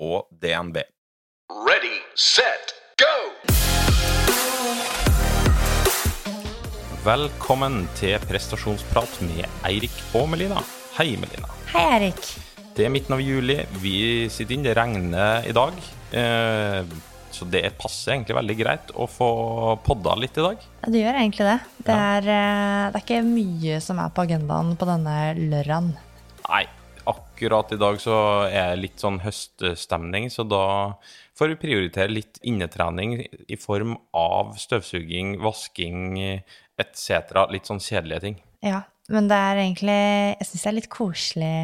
[0.00, 0.80] og DNB.
[1.54, 3.12] Ready, set, go!
[7.04, 10.62] Velkommen til prestasjonsprat med Eirik og Melina.
[10.96, 11.50] Hei, Melina.
[11.74, 12.22] Hei, Erik.
[12.74, 13.58] Det er midten av juli.
[13.82, 13.96] Vi
[14.32, 14.70] sitter inne.
[14.70, 15.76] Det regner i dag.
[16.16, 16.80] Eh,
[17.34, 19.28] så det passer egentlig veldig greit å få
[19.84, 20.64] podda litt i dag.
[20.80, 21.58] Ja, det gjør egentlig det.
[21.86, 22.88] Det er, ja.
[22.94, 25.92] det er ikke mye som er på agendaen på denne lørdagen.
[26.48, 26.64] Nei,
[27.10, 28.16] akkurat i dag så
[28.48, 30.64] er det litt sånn høststemning, så da
[31.38, 36.18] får vi prioritere litt innetrening i form av støvsuging, vasking
[36.80, 37.46] etc.
[37.52, 38.38] Litt sånn kjedelige ting.
[38.64, 41.56] Ja, men det er egentlig Jeg syns det er litt koselig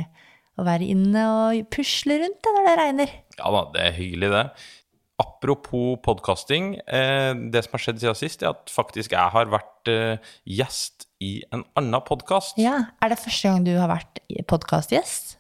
[0.61, 3.17] å være inne og pusle rundt det når det regner.
[3.39, 4.45] Ja da, det er hyggelig, det.
[5.21, 6.75] Apropos podkasting.
[6.85, 11.10] Eh, det som har skjedd siden sist, er at faktisk jeg har vært eh, gjest
[11.21, 12.57] i en annen podkast.
[12.61, 15.37] Ja, Er det første gang du har vært podkastgjest?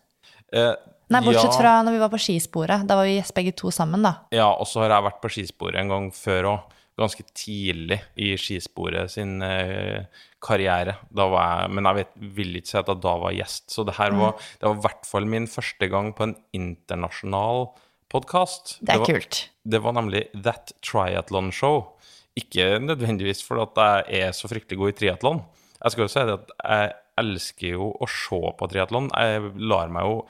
[0.53, 0.75] Eh,
[1.11, 2.85] Nei, bortsett ja, fra når vi var på skisporet.
[2.87, 4.21] Da var vi gjest begge to sammen, da.
[4.35, 6.77] Ja, og så har jeg vært på skisporet en gang før òg.
[7.01, 10.05] Ganske tidlig i skisporet sin eh,
[10.45, 10.99] karriere.
[11.09, 13.71] Da var jeg, men jeg vet, vil ikke si at jeg da var gjest.
[13.73, 17.71] Så det her var, det var i hvert fall min første gang på en internasjonal
[18.13, 18.77] podkast.
[18.85, 19.41] Det er var, kult.
[19.65, 21.95] Det var nemlig That Triathlon Show.
[22.39, 25.43] Ikke nødvendigvis fordi jeg er så fryktelig god i triatlon.
[25.81, 29.11] Jeg skal jo si det at jeg elsker jo å se på triatlon.
[29.13, 30.21] Jeg lar meg jo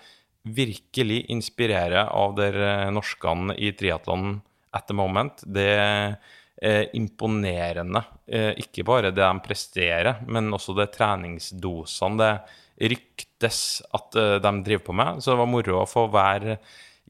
[0.56, 4.38] virkelig inspirere av dere norskene i triatlon
[4.76, 5.42] at the moment.
[5.44, 8.02] Det er imponerende.
[8.28, 14.52] Eh, Ikke bare det de presterer, men også det treningsdosene det ryktes at eh, de
[14.66, 15.20] driver på med.
[15.20, 16.58] Så det var moro å få være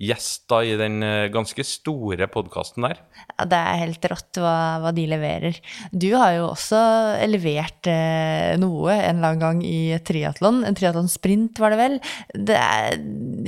[0.01, 3.03] gjest da i den eh, ganske store podkasten der.
[3.37, 5.59] Ja, det er helt rått hva, hva de leverer.
[5.93, 6.81] Du har jo også
[7.29, 10.63] levert eh, noe en eller annen gang i triatlon.
[10.65, 11.99] En triatlonsprint, var det vel.
[12.49, 12.97] Det er,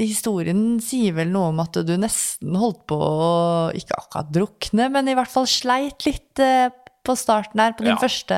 [0.02, 3.32] historien sier vel noe om at du nesten holdt på å
[3.78, 6.68] ikke akkurat drukne, men i hvert fall sleit litt eh,
[7.02, 7.98] på starten her, på din Ja.
[7.98, 8.36] første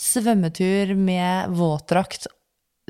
[0.00, 2.26] svømmetur med våtdrakt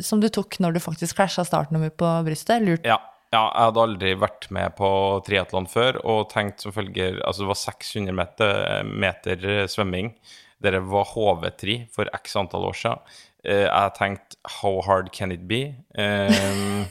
[0.00, 2.62] som du tok når du faktisk krasja startnummer på brystet.
[2.64, 2.86] Lurt.
[2.88, 2.96] Ja,
[3.30, 4.90] ja, jeg hadde aldri vært med på
[5.26, 8.54] triatlon før, og tenkt som følger Altså, det var 600 meter,
[8.90, 10.12] meter svømming.
[10.60, 13.12] Dere var HV3 for x antall år siden.
[13.44, 15.62] Eh, Jeg tenkte how hard can it be?
[15.94, 16.82] Eh,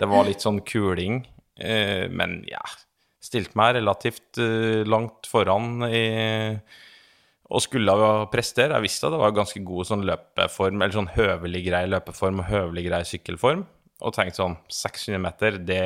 [0.00, 1.22] det var litt sånn kuling,
[1.58, 2.60] eh, men ja
[3.24, 6.58] Stilte meg relativt eh, langt foran i
[7.54, 8.74] og skulle ha prestere.
[8.76, 12.48] Jeg visste at det var ganske god sånn løpeform, eller sånn høvelig grei løpeform og
[12.50, 13.62] høvelig grei sykkelform.
[14.02, 15.84] Og tenkte sånn 600 meter, det,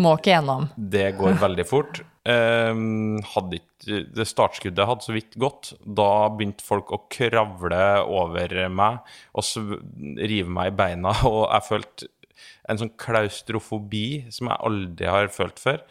[0.00, 0.70] Må ikke gjennom.
[0.76, 2.02] det går veldig fort.
[2.24, 5.74] Ehm, hadde ikke, det startskuddet hadde så vidt gått.
[5.84, 9.44] Da begynte folk å kravle over meg og
[10.16, 12.08] rive meg i beina, og jeg følte
[12.64, 15.84] en sånn klaustrofobi som jeg aldri har følt før.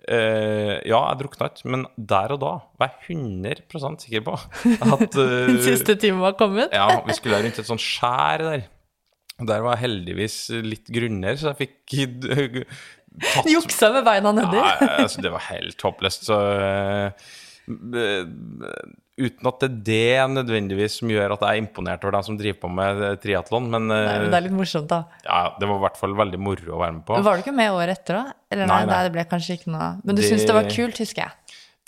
[0.00, 5.18] Uh, ja, jeg drukna ikke, men der og da var jeg 100% sikker på at
[5.26, 6.72] eh, Siste timen var kommet.
[6.72, 8.64] ja, vi skulle rundt et sånt skjær der.
[9.48, 11.94] Der var jeg heldigvis litt grunner, så jeg fikk
[12.30, 12.64] eh,
[13.34, 14.58] tatt Juksa med beina nedi.
[14.60, 16.26] Nei, altså, det var helt håpløst.
[16.28, 17.30] Så eh,
[17.68, 18.26] eh,
[19.20, 22.36] Uten at det er det nødvendigvis som gjør at jeg er imponert over dem som
[22.40, 25.02] driver på med triatlon, men, eh, Nei, men det er litt morsomt, da.
[25.26, 27.18] ja, det var i hvert fall veldig moro å være med på.
[27.26, 28.32] Var du ikke med året etter, da?
[28.48, 28.94] Eller Nei, nei.
[28.94, 31.32] nei, det ble kanskje ikke noe Men du Det- syntes det var kult, husker jeg.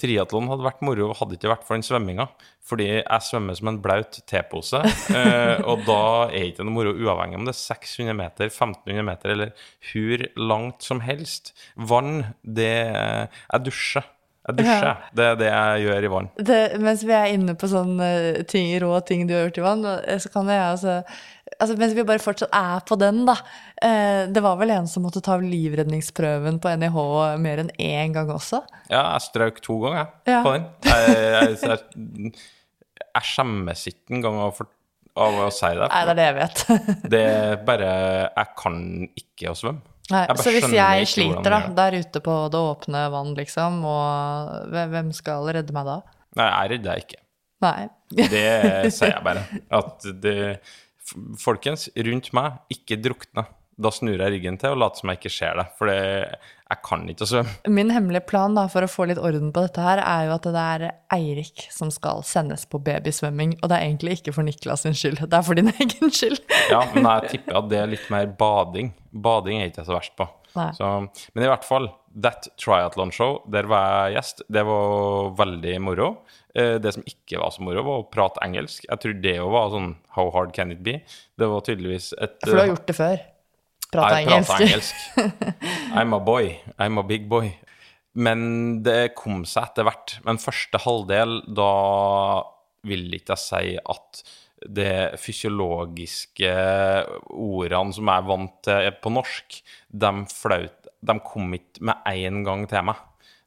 [0.02, 2.26] Triatlon hadde vært moro, hadde ikke vært for den svømminga.
[2.66, 4.80] Fordi jeg svømmer som en blaut tepose,
[5.18, 9.34] eh, og da er ikke noe moro uavhengig om det er 600 meter, 1500 meter
[9.34, 11.54] eller hvor langt som helst.
[11.76, 14.08] Vann, det Jeg dusjer.
[14.43, 14.88] Jeg dusjer.
[14.88, 15.10] Ja.
[15.14, 16.31] Det er det jeg gjør i vann.
[16.38, 18.08] Det, mens vi er inne på sånne
[18.50, 19.87] ting, rå ting du har gjort i vann,
[20.19, 20.96] så kan jeg altså
[21.62, 23.37] Altså, mens vi bare fortsatt er på den, da.
[23.82, 26.97] Eh, det var vel en som måtte ta livredningsprøven på NIH
[27.43, 28.62] mer enn én gang også?
[28.91, 30.43] Ja, jeg strøk to ganger jeg, Ja.
[30.43, 30.67] på den.
[30.88, 32.35] Jeg, jeg, jeg,
[33.12, 34.61] jeg skjemmes ikke engang av,
[35.23, 35.88] av å si det.
[35.93, 36.67] Nei, det er det jeg vet.
[37.14, 37.88] Det er bare
[38.37, 38.76] Jeg kan
[39.23, 39.82] ikke å svømme.
[40.12, 45.12] Nei, så hvis jeg sliter da, der ute på det åpne vann, liksom, og hvem-
[45.17, 46.00] skal redde meg da?
[46.37, 47.20] Nei, jeg redder deg ikke.
[47.62, 47.88] Nei.
[48.11, 49.44] Det sier jeg bare.
[49.79, 50.37] At det
[51.41, 53.47] Folkens, rundt meg, ikke drukne.
[53.82, 55.64] Da snur jeg ryggen til og later som jeg ikke ser det.
[55.79, 57.55] For Jeg kan ikke å svømme.
[57.73, 60.47] Min hemmelige plan da, for å få litt orden på dette her, er jo at
[60.49, 60.85] det er
[61.17, 63.56] Eirik som skal sendes på babysvømming.
[63.62, 66.41] Og det er egentlig ikke for Niklas sin skyld, det er for din egen skyld.
[66.73, 68.93] Ja, men jeg tipper at det er litt mer bading.
[69.12, 70.29] Bading er ikke jeg så verst på.
[70.53, 70.88] Så,
[71.32, 74.43] men i hvert fall, That Triathlon Show, der var jeg gjest.
[74.53, 76.08] Det var veldig moro.
[76.54, 78.84] Eh, Det som ikke var så moro, var å prate engelsk.
[78.88, 80.99] Jeg tror det jo var sånn How hard can it be?
[81.38, 83.22] Det var tydeligvis et For du har gjort det før.
[83.93, 84.64] Prata jeg prater engelsk.
[84.66, 84.96] engelsk.
[85.99, 86.58] I'm a boy.
[86.78, 87.54] I'm a big boy.
[88.14, 90.19] Men det kom seg etter hvert.
[90.25, 91.70] Men første halvdel, da
[92.84, 94.22] vil ikke jeg si at
[94.62, 96.52] det fysiologiske
[97.32, 99.56] ordene som jeg er vant til på norsk,
[99.90, 103.00] de, flaut, de kom ikke med én gang til meg.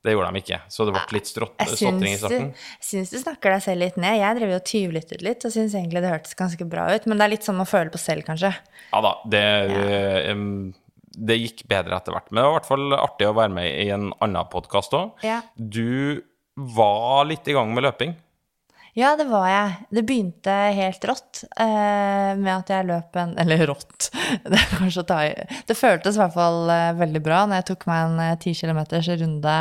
[0.06, 0.60] Det gjorde de ikke.
[0.70, 2.50] Så det ble litt stotring i starten.
[2.54, 4.20] Jeg syns du snakker deg selv litt ned.
[4.22, 7.08] Jeg drev jo og tyvlyttet litt og syns egentlig det hørtes ganske bra ut.
[7.10, 8.54] Men det er litt sånn å føle på selv, kanskje.
[8.92, 9.44] Ja da, det,
[9.74, 10.36] ja.
[11.32, 12.30] det gikk bedre etter hvert.
[12.30, 15.26] Men det var i hvert fall artig å være med i en annen podkast òg.
[15.26, 15.42] Ja.
[15.58, 16.22] Du
[16.56, 18.16] var litt i gang med løping.
[18.96, 19.72] Ja, det var jeg.
[19.92, 24.08] Det begynte helt rått eh, med at jeg løp en Eller rått.
[24.46, 25.34] Det, er kanskje å ta i.
[25.68, 28.56] det føltes i hvert fall eh, veldig bra når jeg tok meg en eh, 10
[28.62, 29.58] kilometers runde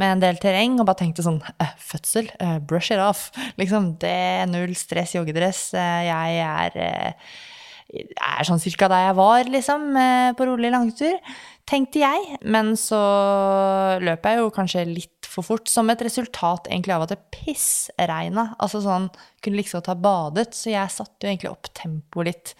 [0.00, 3.26] med en del terreng og bare tenkte sånn eh, Fødsel, eh, brush it off.
[3.60, 5.66] Liksom, det er null stress, joggedress.
[5.76, 7.36] Eh, jeg er eh,
[7.92, 11.18] er sånn cirka der jeg var, liksom, eh, på rolig langtur,
[11.68, 12.38] tenkte jeg.
[12.42, 13.00] Men så
[14.02, 18.52] løp jeg jo kanskje litt for fort, som et resultat egentlig av at det pissregna.
[18.62, 19.08] Altså sånn,
[19.42, 22.54] kunne liksom ha badet, så jeg satte jo egentlig opp tempoet litt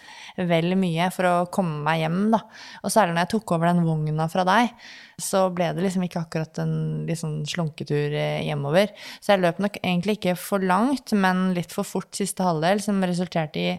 [0.50, 2.42] vel mye for å komme meg hjem, da.
[2.82, 4.74] Og særlig når jeg tok over den vogna fra deg,
[5.22, 6.76] så ble det liksom ikke akkurat en
[7.14, 8.92] sånn slunketur eh, hjemover.
[9.20, 13.02] Så jeg løp nok egentlig ikke for langt, men litt for fort siste halvdel, som
[13.06, 13.74] resulterte i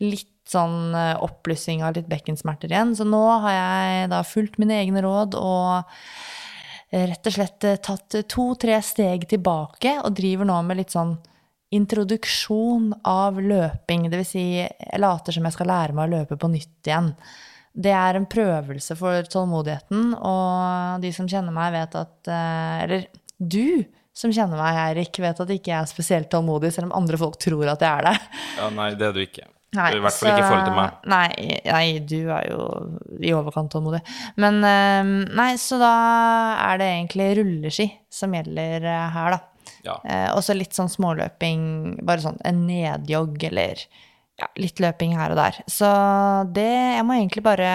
[0.00, 2.94] litt sånn eh, oppblussing av litt bekkensmerter igjen.
[2.98, 5.96] Så nå har jeg da fulgt mine egne råd og
[6.90, 11.16] rett og slett eh, tatt to-tre steg tilbake og driver nå med litt sånn
[11.70, 14.08] introduksjon av løping.
[14.10, 17.12] Vil si, jeg later som jeg skal lære meg å løpe på nytt igjen.
[17.70, 23.06] Det er en prøvelse for tålmodigheten, og de som kjenner meg, vet at eh, Eller
[23.38, 23.86] du
[24.20, 27.38] som kjenner meg, Eirik, vet at ikke jeg er spesielt tålmodig, selv om andre folk
[27.40, 28.16] tror at jeg er det.
[28.58, 29.46] Ja, nei, det er du ikke.
[29.78, 30.94] Nei, I hvert fall ikke i forhold til meg.
[31.12, 32.64] Nei, nei, du er jo
[33.22, 34.00] i overkant tålmodig.
[34.42, 35.94] Men eh, nei, så da
[36.66, 39.72] er det egentlig rulleski som gjelder eh, her, da.
[39.86, 39.96] Ja.
[40.04, 41.62] Eh, og så litt sånn småløping,
[42.04, 43.84] bare sånn en nedjogg eller
[44.40, 45.60] ja, litt løping her og der.
[45.70, 45.88] Så
[46.56, 47.70] det Jeg må egentlig bare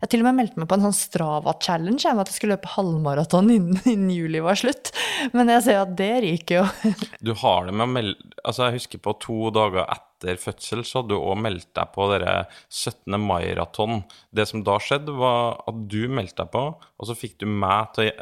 [0.00, 2.56] Jeg til og med meldte meg på en sånn Strava-challenge jeg, med at jeg skulle
[2.56, 4.92] løpe halvmaraton innen, innen juli var slutt.
[5.34, 6.94] Men jeg ser at det ryker jo.
[7.26, 11.00] Du har det med å melde Altså, jeg husker på to dager etter fødsel, så
[11.00, 13.18] hadde du òg meldt deg på dere 17.
[13.20, 14.02] mai-raton.
[14.32, 17.92] Det som da skjedde, var at du meldte deg på, og så fikk du meg
[17.96, 18.12] til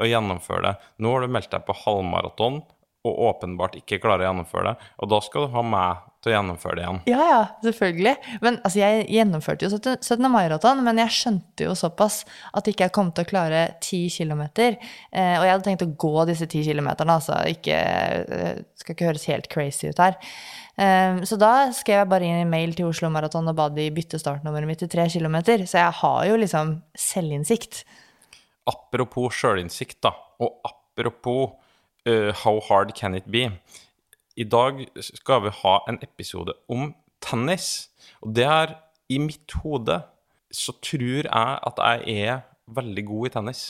[0.00, 0.74] å gjennomføre det.
[1.04, 2.62] Nå har du meldt deg på halvmaraton,
[3.04, 4.90] og åpenbart ikke klarer å gjennomføre det.
[5.04, 7.00] Og da skal du ha meg til å gjennomføre det igjen.
[7.10, 8.14] Ja, ja, selvfølgelig.
[8.40, 9.98] Men altså, jeg gjennomførte jo 17.
[10.00, 10.24] 17.
[10.24, 12.22] mai-maraton, men jeg skjønte jo såpass
[12.56, 14.44] at ikke jeg kom til å klare 10 km.
[14.56, 19.08] Eh, og jeg hadde tenkt å gå disse 10 km, altså ikke eh, Skal ikke
[19.10, 20.16] høres helt crazy ut her.
[20.80, 23.90] Eh, så da skrev jeg bare inn en mail til Oslo Maraton og ba de
[23.94, 25.42] bytte startnummeret mitt til 3 km.
[25.68, 27.84] Så jeg har jo liksom selvinnsikt.
[28.72, 31.58] Apropos sjølinnsikt, da, og apropos
[32.06, 33.48] eh, how hard can it be?
[34.36, 36.92] I dag skal vi ha en episode om
[37.22, 37.90] tennis.
[38.22, 38.76] Og det er
[39.12, 40.00] i mitt hode
[40.54, 42.44] så tror jeg at jeg er
[42.74, 43.64] veldig god i tennis.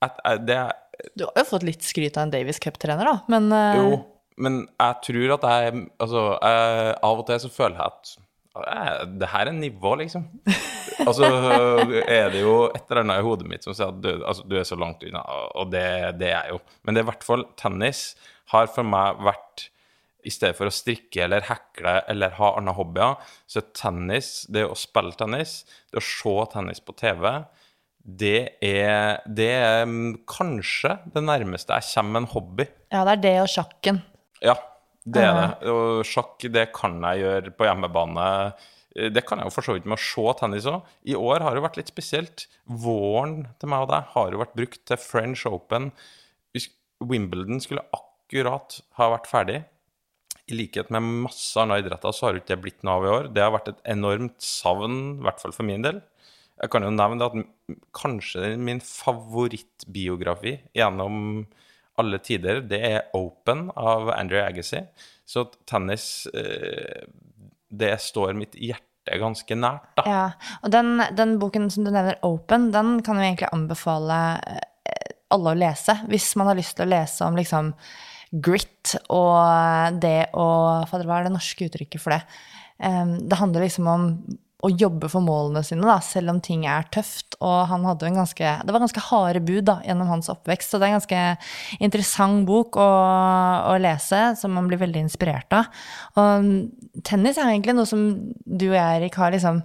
[0.00, 0.72] Jeg, det er
[1.16, 3.76] Du har jo fått litt skryt av en Davis Cup-trener, da, men uh...
[3.76, 4.00] Jo,
[4.40, 8.12] men jeg tror at jeg Altså, jeg, av og til så føler jeg at
[8.64, 10.28] eh, det her er nivå, liksom.
[11.10, 11.26] Altså
[12.06, 14.56] er det jo et eller annet i hodet mitt som sier at du, altså, du
[14.60, 15.22] er så langt unna,
[15.58, 15.84] og det,
[16.20, 16.62] det er jeg jo.
[16.82, 18.04] Men det er i hvert fall tennis
[18.54, 19.68] har for meg vært
[20.26, 24.76] i stedet for å strikke eller hekle eller ha andre hobbyer, så tennis, det å
[24.76, 25.62] spille tennis,
[25.92, 27.28] det å se tennis på TV,
[28.00, 32.66] det er, det er mm, kanskje det nærmeste jeg kommer en hobby.
[32.92, 34.00] ja, det er det og sjakken.
[34.40, 34.56] Ja,
[35.04, 35.70] det er det.
[35.72, 38.26] Og sjakk, det kan jeg gjøre på hjemmebane.
[38.96, 40.82] Eh, Det kan jeg jo for så vidt med å se tennis òg.
[41.06, 42.46] I år har det vært litt spesielt.
[42.66, 45.92] Våren til meg og deg har jo vært brukt til French Open.
[47.00, 49.64] Wimbledon skulle akkurat ha vært ferdig.
[50.50, 53.28] I likhet med masse andre idretter så har det ikke blitt noe av i år.
[53.32, 56.02] Det har vært et enormt savn, i hvert fall for min del.
[56.60, 61.46] Jeg kan jo nevne at kanskje min favorittbiografi gjennom
[62.00, 64.82] alle tider, det er Open av Andrew Agassi.
[65.24, 67.06] Så tennis, eh,
[67.70, 70.04] det står mitt hjerte ganske nært, da.
[70.06, 70.24] Ja,
[70.60, 75.54] og den, den boken som du nevner, Open, den kan jo egentlig anbefale eh, alle
[75.54, 75.96] å lese.
[76.10, 77.72] Hvis man har lyst til å lese om liksom
[78.30, 80.46] grit og det å
[80.86, 82.20] hva er det norske uttrykket for det?
[82.78, 84.06] Um, det handler liksom om
[84.66, 87.36] å jobbe for målene sine, da, selv om ting er tøft.
[87.40, 90.70] Og han hadde en ganske, det var ganske harde bud da, gjennom hans oppvekst.
[90.74, 91.22] Så det er en ganske
[91.80, 92.88] interessant bok å,
[93.72, 95.70] å lese, som man blir veldig inspirert av.
[96.20, 96.50] Og
[97.06, 98.02] tennis er egentlig noe som
[98.44, 99.62] du og jeg, Erik, har liksom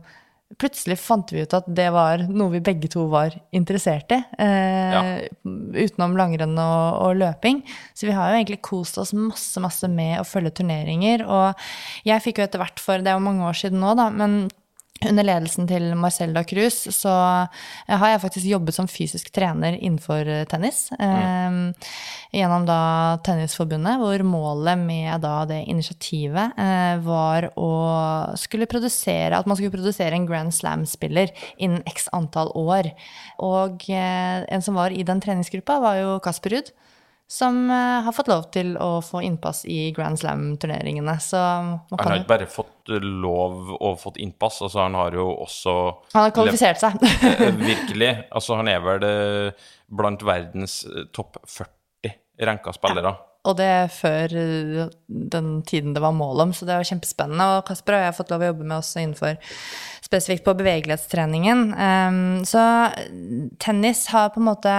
[0.61, 4.19] Plutselig fant vi ut at det var noe vi begge to var interessert i.
[4.39, 5.01] Eh, Ja.
[5.43, 7.63] Utenom langrenn og, og løping.
[7.97, 11.25] Så vi har jo egentlig kost oss masse, masse med å følge turneringer.
[11.25, 11.65] Og
[12.07, 14.07] jeg fikk jo etter hvert for Det er jo mange år siden nå, da.
[14.13, 14.45] men
[15.03, 20.87] under ledelsen til Marcella Cruz så har jeg faktisk jobbet som fysisk trener innenfor tennis.
[20.89, 20.91] tennis.
[20.99, 27.71] Eh, gjennom da Tennisforbundet, hvor målet med da det initiativet eh, var å
[28.39, 32.91] skulle produsere At man skulle produsere en Grand Slam-spiller innen x antall år.
[33.43, 36.73] Og eh, en som var i den treningsgruppa, var jo Kasper Ruud.
[37.27, 41.15] Som eh, har fått lov til å få innpass i Grand Slam-turneringene.
[41.19, 45.31] Så man Han har ikke bare fått lov og fått innpass, altså han har jo
[45.33, 45.73] også
[46.13, 46.99] Han har kvalifisert seg.
[47.35, 48.11] Eh, Virkelig.
[48.29, 50.83] Altså, han er vel eh, blant verdens
[51.15, 52.13] topp 40
[52.45, 53.15] ranka spillere.
[53.45, 57.49] Og det før eh, den tiden det var mål om, så det var kjempespennende.
[57.57, 59.37] Og Kasper og jeg har fått lov å jobbe med også innenfor
[60.05, 61.67] spesifikt på bevegelighetstreningen.
[61.73, 62.63] Um, så
[63.61, 64.73] tennis har på en måte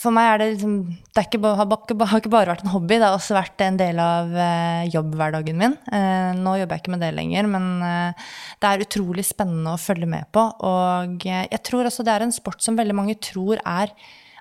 [0.00, 0.74] For meg er det liksom
[1.14, 1.68] Det ikke, har,
[2.18, 5.76] ikke bare vært en hobby, det har også vært en del av eh, jobbhverdagen min.
[5.92, 8.26] Eh, nå jobber jeg ikke med det lenger, men eh,
[8.62, 10.44] det er utrolig spennende å følge med på.
[10.66, 13.94] Og jeg tror også det er en sport som veldig mange tror er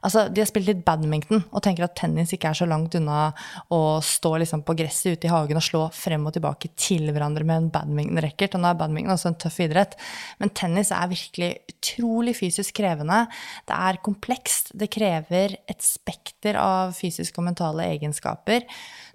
[0.04, 3.30] Altså, De har spilt litt badminton og tenker at tennis ikke er så langt unna
[3.74, 7.48] å stå liksom på gresset ute i hagen og slå frem og tilbake til hverandre
[7.48, 8.58] med en badmintonracket.
[8.58, 9.96] Og nå er badminton også en tøff idrett.
[10.44, 13.24] Men tennis er virkelig utrolig fysisk krevende.
[13.70, 14.74] Det er komplekst.
[14.78, 18.68] Det krever et spekter av fysiske og mentale egenskaper.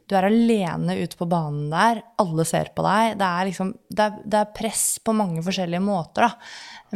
[0.09, 3.19] Du er alene ute på banen der, alle ser på deg.
[3.21, 6.31] Det er, liksom, det er, det er press på mange forskjellige måter da,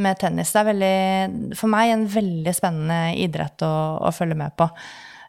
[0.01, 0.53] med tennis.
[0.55, 4.69] Det er veldig, for meg en veldig spennende idrett å, å følge med på.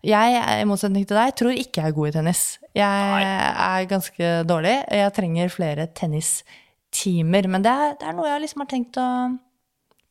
[0.04, 2.44] Jeg, i motsetning til deg, tror ikke jeg er god i tennis.
[2.76, 4.74] Jeg er ganske dårlig.
[4.92, 7.48] Jeg trenger flere tennistimer.
[7.52, 9.08] Men det er, det er noe jeg liksom har tenkt å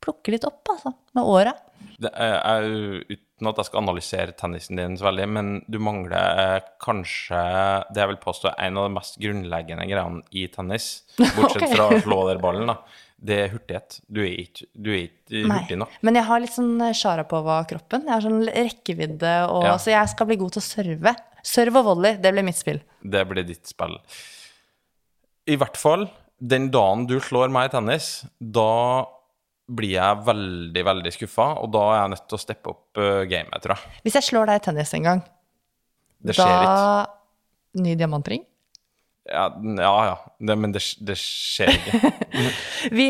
[0.03, 1.53] plukke litt opp, altså, med åra.
[2.01, 2.65] Det er,
[3.43, 7.39] uten at jeg skal analysere tennisen din så veldig, men du mangler eh, kanskje
[7.93, 11.03] Det jeg vil påstå er en av de mest grunnleggende greiene i tennis,
[11.35, 11.73] bortsett okay.
[11.75, 12.79] fra å slå der ballen, da.
[13.23, 14.01] Det er hurtighet.
[14.11, 15.93] Du er ikke, du er ikke hurtig nok.
[16.03, 18.03] Men jeg har litt sånn Sharapova-kroppen.
[18.03, 19.77] Jeg har sånn rekkevidde, og, Ja.
[19.79, 21.13] så jeg skal bli god til å serve.
[21.39, 22.81] Serve og volley, det blir mitt spill.
[22.99, 23.95] Det blir ditt spill.
[25.47, 26.09] I hvert fall
[26.43, 28.09] den dagen du slår meg i tennis,
[28.39, 29.07] da
[29.67, 33.23] blir jeg veldig, veldig skuffa, og da er jeg nødt til å steppe opp uh,
[33.29, 33.99] gamet, tror jeg.
[34.05, 35.21] Hvis jeg slår deg i tennis en gang,
[36.23, 36.73] Det skjer ikke.
[36.79, 38.43] da Ny diamantring?
[39.25, 39.47] Ja,
[39.79, 39.93] ja.
[40.11, 40.17] ja.
[40.37, 42.11] Det, men det, det skjer ikke.
[42.99, 43.07] Vi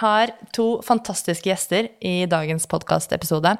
[0.00, 3.54] har to fantastiske gjester i dagens podkastepisode.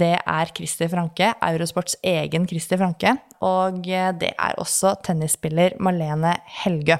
[0.00, 3.14] Det er Christer Franke, Eurosports egen Christer Franke.
[3.44, 6.96] Og det er også tennisspiller Malene Helgø.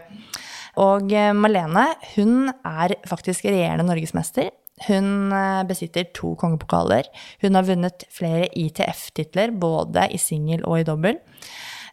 [0.85, 4.53] Og Malene hun er faktisk regjerende norgesmester.
[4.83, 7.07] Hun eh, besitter to kongepokaler.
[7.43, 11.21] Hun har vunnet flere ITF-titler, både i singel og i dobbel.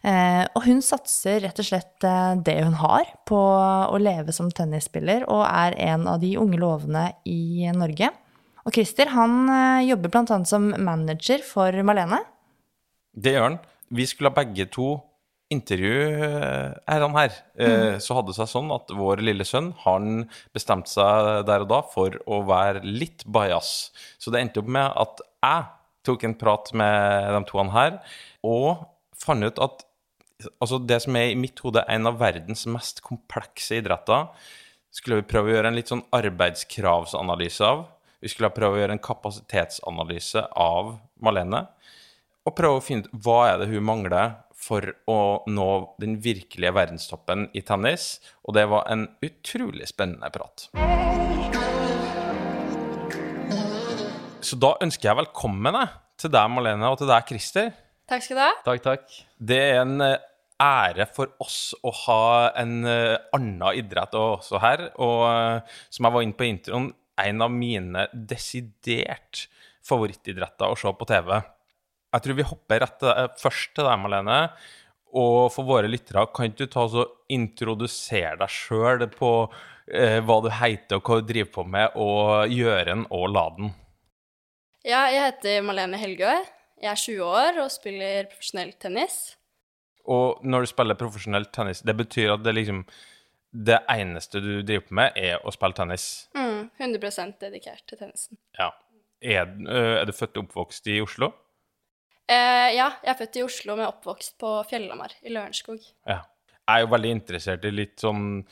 [0.02, 4.50] Eh, og hun satser rett og slett eh, det hun har på å leve som
[4.50, 8.10] tennisspiller, og er en av de unge lovene i Norge.
[8.66, 9.48] Og Christer han
[9.82, 10.36] jobber bl.a.
[10.46, 12.20] som manager for Malene.
[13.10, 13.56] Det gjør han.
[13.92, 14.94] Vi skulle ha begge to
[15.52, 15.92] intervju
[16.26, 17.36] eh, er han her.
[17.60, 21.70] Eh, Så hadde det seg sånn at vår lille sønn han bestemte seg der og
[21.70, 23.92] da for å være litt bajas.
[24.18, 25.70] Så det endte opp med at jeg
[26.08, 27.98] tok en prat med de to han her,
[28.42, 28.86] og
[29.22, 29.84] fant ut at
[30.58, 34.26] altså det som er i mitt hode en av verdens mest komplekse idretter,
[34.92, 37.86] skulle vi prøve å gjøre en litt sånn arbeidskravsanalyse av.
[38.22, 41.64] Vi skulle prøve å gjøre en kapasitetsanalyse av Malene
[42.42, 45.18] og prøve å finne ut hva er det hun mangler for å
[45.50, 45.68] nå
[46.02, 48.16] den virkelige verdenstoppen i tennis.
[48.46, 50.68] Og det var en utrolig spennende prat.
[54.42, 55.78] Så da ønsker jeg velkommen
[56.20, 57.72] til deg, Malene, og til deg, Christer.
[58.10, 58.52] Takk skal du ha.
[58.66, 59.16] Takk, takk.
[59.38, 60.18] Det er en eh,
[60.62, 62.24] ære for oss å ha
[62.60, 64.88] en eh, annen idrett også her.
[65.02, 66.90] Og eh, som jeg var inne på introen,
[67.22, 69.46] en av mine desidert
[69.86, 71.34] favorittidretter å se på TV.
[72.12, 74.38] Jeg tror vi hopper rett til først til deg, Malene.
[75.16, 79.30] Og for våre lyttere, kan du ta og introdusere deg sjøl på
[79.92, 83.72] eh, hva du heter og hva du driver på med, og gjøren og laden?
[84.82, 86.32] Ja, jeg heter Malene Helgø.
[86.82, 89.20] Jeg er 20 år og spiller profesjonell tennis.
[90.10, 92.84] Og når du spiller profesjonell tennis, det betyr at det liksom
[93.52, 96.04] Det eneste du driver på med, er å spille tennis.
[96.32, 98.38] Mm, 100% dedikert til tennisen.
[98.56, 98.70] Ja.
[99.20, 101.28] Er, øh, er du født og oppvokst i Oslo?
[102.32, 105.82] Eh, ja, jeg er født i Oslo, men oppvokst på Fjellhamar i Lørenskog.
[106.08, 106.22] Ja.
[106.62, 108.44] Jeg er jo veldig interessert i litt sånn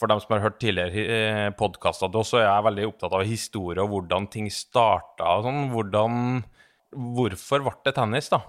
[0.00, 3.16] For dem som har hørt tidligere eh, podkaster til oss, så er jeg veldig opptatt
[3.18, 5.66] av historie og hvordan ting starta og sånn.
[5.74, 6.14] Hvordan
[6.90, 8.40] Hvorfor ble det tennis, da?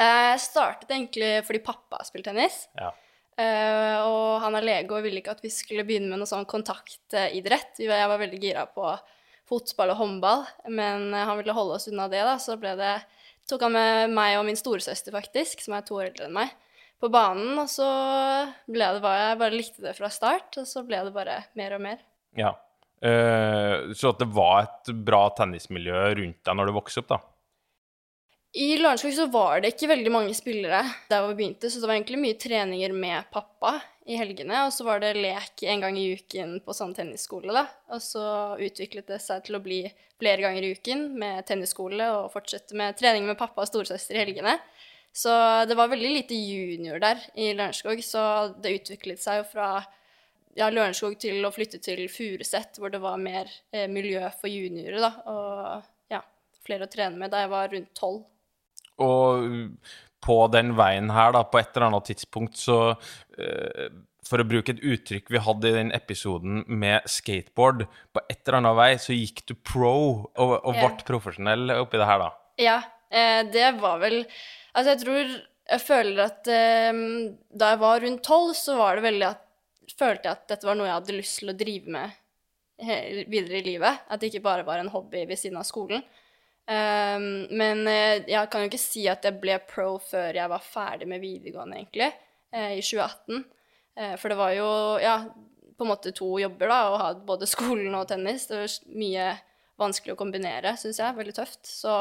[0.00, 2.64] Eh, Jeg startet egentlig fordi pappa spilte tennis.
[2.80, 2.90] Ja.
[3.34, 6.46] Uh, og han er lege og ville ikke at vi skulle begynne med noe sånn
[6.46, 7.80] kontaktidrett.
[7.82, 8.86] Jeg var veldig gira på
[9.50, 12.36] fotball og håndball, men han ville holde oss unna det, da.
[12.38, 12.92] Så ble det,
[13.50, 16.52] tok han med meg og min storesøster, faktisk, som er to år eldre enn meg,
[17.02, 17.56] på banen.
[17.60, 17.88] Og så
[18.70, 21.78] ble det bare Jeg bare likte det fra start, og så ble det bare mer
[21.78, 22.04] og mer.
[22.38, 22.54] ja.
[23.04, 27.18] Uh, så det var et bra tennismiljø rundt deg når du vokste opp, da?
[28.54, 31.96] I Lørenskog så var det ikke veldig mange spillere der vi begynte, så det var
[31.96, 36.12] egentlig mye treninger med pappa i helgene, og så var det lek en gang i
[36.14, 37.64] uken på sånn tennisskole, da.
[37.90, 38.22] Og så
[38.62, 39.80] utviklet det seg til å bli
[40.22, 44.22] flere ganger i uken med tennisskole og fortsette med trening med pappa og storesøster i
[44.22, 44.54] helgene.
[45.10, 45.32] Så
[45.66, 49.70] det var veldig lite junior der i Lørenskog, så det utviklet seg jo fra
[50.54, 55.00] ja, Lørenskog til å flytte til Furuset, hvor det var mer eh, miljø for juniorer,
[55.02, 56.22] da, og ja,
[56.62, 58.22] flere å trene med da jeg var rundt tolv.
[59.02, 59.78] Og
[60.24, 62.78] på den veien her, da, på et eller annet tidspunkt, så
[63.38, 63.92] eh,
[64.24, 67.84] For å bruke et uttrykk vi hadde i den episoden med skateboard,
[68.14, 69.96] på et eller annet vei så gikk du pro
[70.32, 72.30] og, og ble profesjonell oppi det her, da.
[72.62, 72.78] Ja,
[73.10, 74.22] eh, det var vel
[74.74, 75.34] Altså, jeg tror
[75.74, 77.02] Jeg føler at eh,
[77.52, 79.42] da jeg var rundt tolv, så var det veldig at
[79.94, 82.14] Følte jeg at dette var noe jeg hadde lyst til å drive med
[83.30, 84.00] videre i livet.
[84.10, 86.02] At det ikke bare var en hobby ved siden av skolen.
[86.64, 90.62] Um, men eh, jeg kan jo ikke si at jeg ble pro før jeg var
[90.64, 92.08] ferdig med videregående, egentlig,
[92.54, 93.42] eh, i 2018.
[93.96, 94.70] Eh, for det var jo,
[95.02, 95.18] ja,
[95.76, 98.48] på en måte to jobber, da, å ha både skolen og tennis.
[98.48, 99.28] Det var mye
[99.80, 101.18] vanskelig å kombinere, syns jeg.
[101.18, 101.60] Veldig tøft.
[101.68, 101.92] Så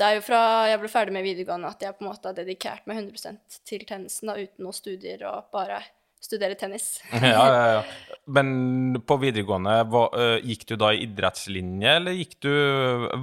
[0.00, 2.36] det er jo fra jeg ble ferdig med videregående at jeg på en måte har
[2.38, 5.82] dedikert meg 100 til tennisen, da, uten noen studier og bare
[6.20, 7.00] studere tennis.
[7.12, 7.82] ja, ja, ja.
[8.30, 12.50] Men på videregående, hva, eh, gikk du da i idrettslinje, eller gikk du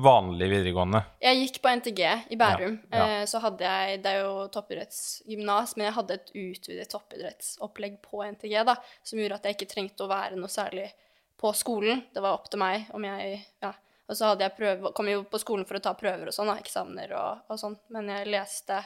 [0.03, 1.03] vanlig videregående?
[1.23, 2.01] Jeg gikk på NTG
[2.33, 2.79] i Bærum.
[2.91, 3.07] Ja, ja.
[3.21, 8.23] eh, Så hadde jeg Det er jo toppidrettsgymnas, men jeg hadde et utvidet toppidrettsopplegg på
[8.33, 10.89] NTG, da, som gjorde at jeg ikke trengte å være noe særlig
[11.37, 12.01] på skolen.
[12.13, 13.73] Det var opp til meg om jeg Ja.
[14.07, 16.33] Og så hadde jeg prøve, kom jeg jo på skolen for å ta prøver og
[16.35, 18.77] sånn, da, eksamener og, og sånn, men jeg leste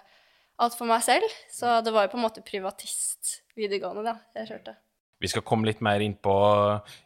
[0.61, 4.53] alt for meg selv, så det var jo på en måte privatist videregående, da, jeg
[4.53, 4.77] kjørte.
[5.21, 6.33] Vi skal komme litt mer inn på,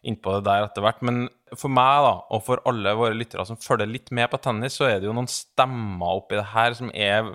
[0.08, 1.02] inn på det der etter hvert.
[1.04, 4.78] Men for meg, da, og for alle våre lyttere som følger litt med på tennis,
[4.80, 7.34] så er det jo noen stemmer oppi det her som, er,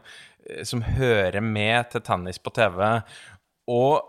[0.64, 2.80] som hører med til tennis på TV.
[3.68, 4.00] Og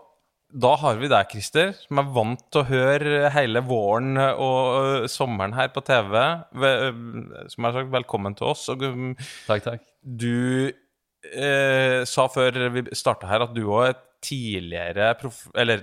[0.64, 5.54] da har vi deg, Christer, som er vant til å høre hele våren og sommeren
[5.56, 6.16] her på TV.
[6.56, 8.64] Som jeg har sagt, velkommen til oss.
[8.72, 8.84] Og
[9.48, 9.84] Takk, takk.
[10.02, 10.72] du
[11.30, 15.12] eh, sa før vi starta her at du òg er tidligere,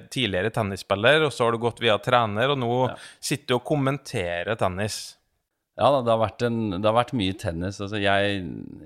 [0.09, 2.95] tidligere tennisspiller, og så har du gått via trener, og nå Ja.
[3.19, 5.15] sitter du og kommenterer tennis.
[5.79, 7.79] Ja, da, det, har vært en, det har vært mye tennis.
[7.79, 8.41] Altså, jeg,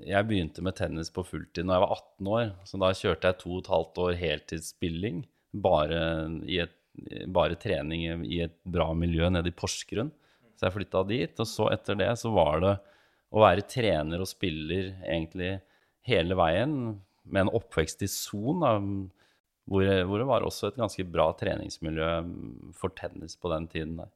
[0.06, 2.52] jeg begynte med tennis på fulltid da jeg var 18 år.
[2.64, 5.24] Så da kjørte jeg to og et halvt år heltidsspilling.
[5.54, 6.02] Bare,
[6.46, 6.74] i et,
[7.34, 10.12] bare trening i- i et bra miljø nede i Porsgrunn.
[10.54, 11.34] Så jeg flytta dit.
[11.40, 12.74] Og så etter det så var det
[13.34, 15.60] å være trener og spiller egentlig
[16.08, 16.74] hele veien,
[17.24, 18.64] med en oppvekst i Son,
[19.64, 22.10] hvor, hvor det var også et ganske bra treningsmiljø
[22.76, 24.12] for tennis på den tiden der.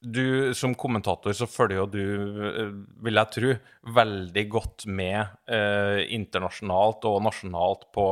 [0.00, 2.04] Du som kommentator så følger jo du,
[2.48, 2.70] eh,
[3.04, 3.50] vil jeg tro,
[3.98, 8.06] veldig godt med eh, internasjonalt og nasjonalt på,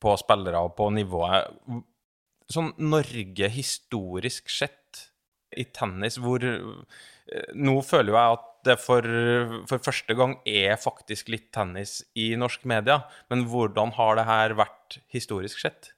[0.00, 1.52] på spillere og på nivået.
[2.48, 5.10] Sånn Norge historisk sett
[5.52, 9.06] i tennis, hvor eh, Nå føler jo jeg at det for,
[9.70, 14.56] for første gang er faktisk litt tennis i norsk media, men hvordan har det her
[14.58, 15.94] vært historisk sett?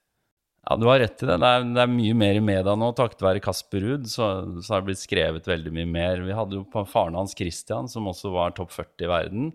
[0.67, 1.37] Ja, du har rett i det.
[1.39, 2.89] Det er, det er mye mer i media nå.
[2.99, 6.25] Takket være Kasper Ruud så, så har det blitt skrevet veldig mye mer.
[6.27, 9.53] Vi hadde jo faren hans Christian, som også var topp 40 i verden.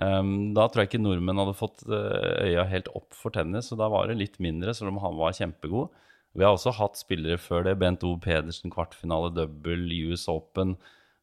[0.00, 3.80] Um, da tror jeg ikke nordmenn hadde fått eh, øya helt opp for tennis, og
[3.80, 5.90] da var det litt mindre, selv om han var kjempegod.
[6.36, 7.78] Vi har også hatt spillere før det.
[7.80, 8.14] Bent O.
[8.20, 10.76] Pedersen, kvartfinale double, US Open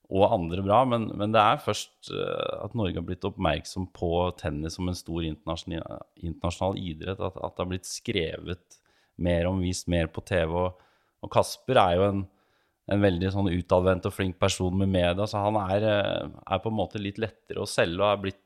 [0.08, 0.82] og andre bra.
[0.88, 4.98] Men, men det er først eh, at Norge har blitt oppmerksom på tennis som en
[4.98, 8.80] stor internasjonal, internasjonal idrett, at, at det har blitt skrevet
[9.24, 10.54] mer om, vist mer på TV.
[10.54, 10.90] Og,
[11.26, 12.26] og Kasper er jo en,
[12.94, 16.72] en veldig sånn utadvendt og flink person med media, så han er, eh, er på
[16.72, 18.44] en måte litt lettere å selge og er blitt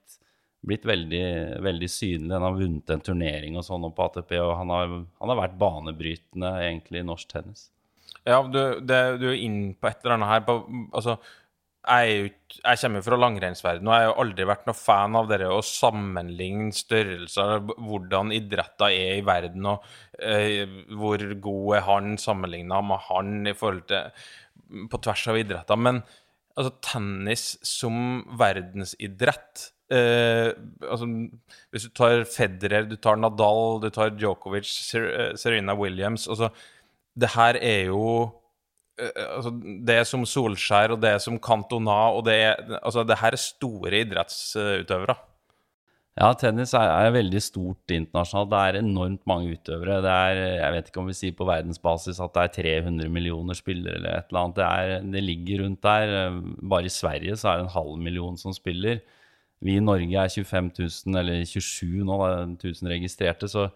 [0.62, 1.26] blitt veldig,
[1.66, 2.34] veldig synlig.
[2.36, 5.56] Han har vunnet en turnering og sånn på ATP, og han har, han har vært
[5.62, 7.64] banebrytende egentlig i norsk tennis.
[8.22, 10.44] Ja, du, det, du er inne på et eller annet her.
[10.46, 10.60] På,
[10.94, 11.18] altså,
[11.82, 15.40] jeg, jeg kommer jo fra langrennsverdenen, og jeg har aldri vært noe fan av det
[15.50, 19.88] å sammenligne størrelser, hvordan idretter er i verden, og
[20.22, 20.62] eh,
[20.94, 24.30] hvor god er han sammenligna med han i forhold til
[24.92, 25.76] På tvers av idretter.
[25.76, 25.98] Men
[26.56, 30.52] altså, tennis som verdensidrett eh,
[30.86, 31.10] altså,
[31.72, 36.52] Hvis du tar Federer, du tar Nadal, du tar Djokovic, eh, Serena Williams altså,
[37.18, 38.06] Det her er jo
[39.02, 39.52] altså,
[39.88, 42.40] Det som Solskjær, og det som Cantona, og det
[42.82, 45.18] Altså, det her er store idrettsutøvere.
[46.20, 48.50] Ja, tennis er, er veldig stort internasjonalt.
[48.52, 50.02] Det er enormt mange utøvere.
[50.04, 53.56] Det er, jeg vet ikke om vi sier på verdensbasis at det er 300 millioner
[53.56, 54.58] spillere eller et eller annet.
[54.60, 56.36] Det, er, det ligger rundt der.
[56.74, 59.00] Bare i Sverige så er det en halv million som spiller.
[59.64, 60.72] Vi i Norge er 25
[61.08, 62.20] 000, eller 27 nå,
[62.60, 63.48] 1000 registrerte.
[63.48, 63.70] Så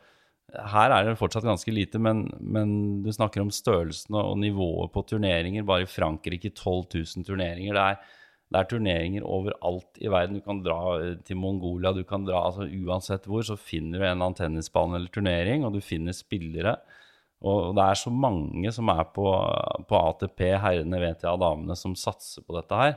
[0.53, 1.99] her er det fortsatt ganske lite.
[2.01, 5.65] Men, men du snakker om størrelsen og nivået på turneringer.
[5.67, 7.75] Bare i Frankrike 12 000 turneringer.
[7.75, 8.19] Det er,
[8.53, 10.39] det er turneringer overalt i verden.
[10.39, 14.03] Du kan dra eh, til Mongolia, du kan dra altså Uansett hvor, så finner du
[14.03, 16.77] en eller annen tennisbane eller turnering, og du finner spillere.
[17.45, 19.25] Og det er så mange som er på,
[19.89, 22.95] på ATP, herrene og damene, som satser på dette her.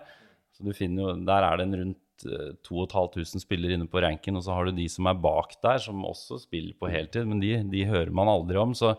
[0.55, 4.45] Så du finner jo, Der er det en rundt 2500 spillere inne på ranken, og
[4.47, 7.57] så har du de som er bak der, som også spiller på heltid, men de,
[7.71, 8.75] de hører man aldri om.
[8.77, 8.95] Så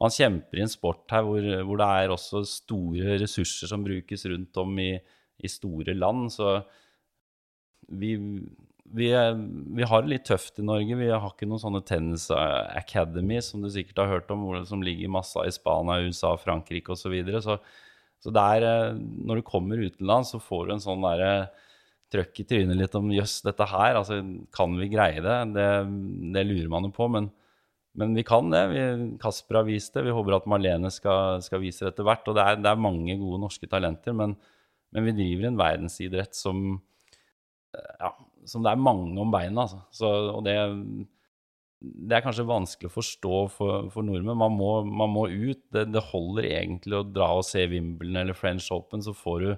[0.00, 4.24] man kjemper i en sport her hvor, hvor det er også store ressurser som brukes
[4.30, 4.92] rundt om i,
[5.40, 6.30] i store land.
[6.32, 6.54] Så
[7.90, 8.14] vi,
[8.90, 9.10] vi,
[9.76, 10.96] vi har det litt tøft i Norge.
[10.98, 15.12] Vi har ikke noen sånne tennis academy som du sikkert har hørt om, som ligger
[15.12, 17.04] masse i Spania, USA, Frankrike osv.
[17.04, 17.42] Så, videre.
[17.44, 17.58] så
[18.20, 21.50] Så det er, eh, når du kommer utenlands, så får du en sånn derre
[22.10, 24.20] trøkk i trynet litt om jøss, dette her, altså
[24.54, 25.36] kan vi greie det?
[25.54, 25.68] Det,
[26.34, 27.30] det lurer man jo på, men,
[27.98, 28.64] men vi kan det.
[28.72, 28.84] Vi,
[29.22, 30.04] Kasper har vist det.
[30.06, 32.26] Vi håper at Marlene skal, skal vise det etter hvert.
[32.26, 34.34] Og det er, det er mange gode norske talenter, men,
[34.90, 36.80] men vi driver en verdensidrett som
[37.74, 38.10] ja,
[38.48, 39.64] som det er mange om beina.
[39.64, 39.80] Altså.
[39.94, 40.56] Så, og det,
[41.80, 44.38] det er kanskje vanskelig å forstå for, for nordmenn.
[44.40, 45.62] Man må, man må ut.
[45.72, 49.50] Det, det holder egentlig å dra og se Wimbledon eller French Open, så får du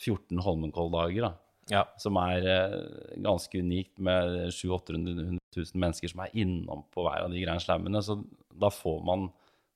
[0.00, 1.32] 14 Holmenkolldager.
[1.70, 1.84] Ja.
[2.00, 2.78] som er eh,
[3.22, 8.02] ganske unikt med 700 000 mennesker som er innom på hver av de Grand Slammene.
[8.02, 8.20] Så
[8.50, 9.28] da får man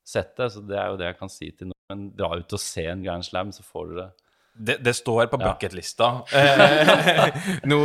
[0.07, 0.49] sett det.
[0.51, 2.09] Så det er jo det jeg kan si til noen.
[2.17, 4.11] Dra ut og se en Grand Slam, så får du det.
[4.55, 6.05] Det, står på bucketlista.
[6.31, 7.25] Ja.
[7.71, 7.79] nå,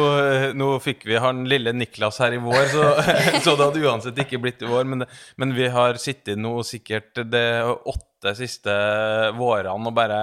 [0.54, 2.84] nå fikk vi han lille Niklas her i vår, så,
[3.42, 4.86] så det hadde uansett ikke blitt i vår.
[4.86, 5.06] Men,
[5.40, 8.72] men vi har sittet nå sikkert det åtte siste
[9.36, 10.20] vårene og bare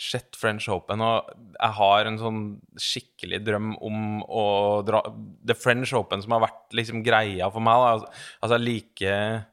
[0.00, 1.02] sett French Open.
[1.04, 2.40] Og jeg har en sånn
[2.78, 4.46] skikkelig drøm om å
[4.86, 7.84] dra Det French Open som har vært liksom greia for meg.
[7.84, 8.18] Da.
[8.42, 9.46] Altså, jeg liker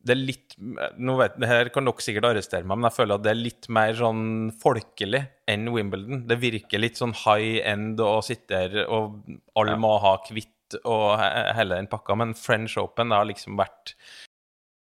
[0.00, 3.18] det er litt nå vet, det Her kan dere sikkert arrestere meg, men jeg føler
[3.18, 4.22] at det er litt mer sånn
[4.62, 6.22] folkelig enn Wimbledon.
[6.30, 9.20] Det virker litt sånn high end å sitte her, og
[9.60, 11.20] alle må ha kvitt og
[11.56, 12.16] hele den pakka.
[12.16, 13.94] Men French Open har liksom vært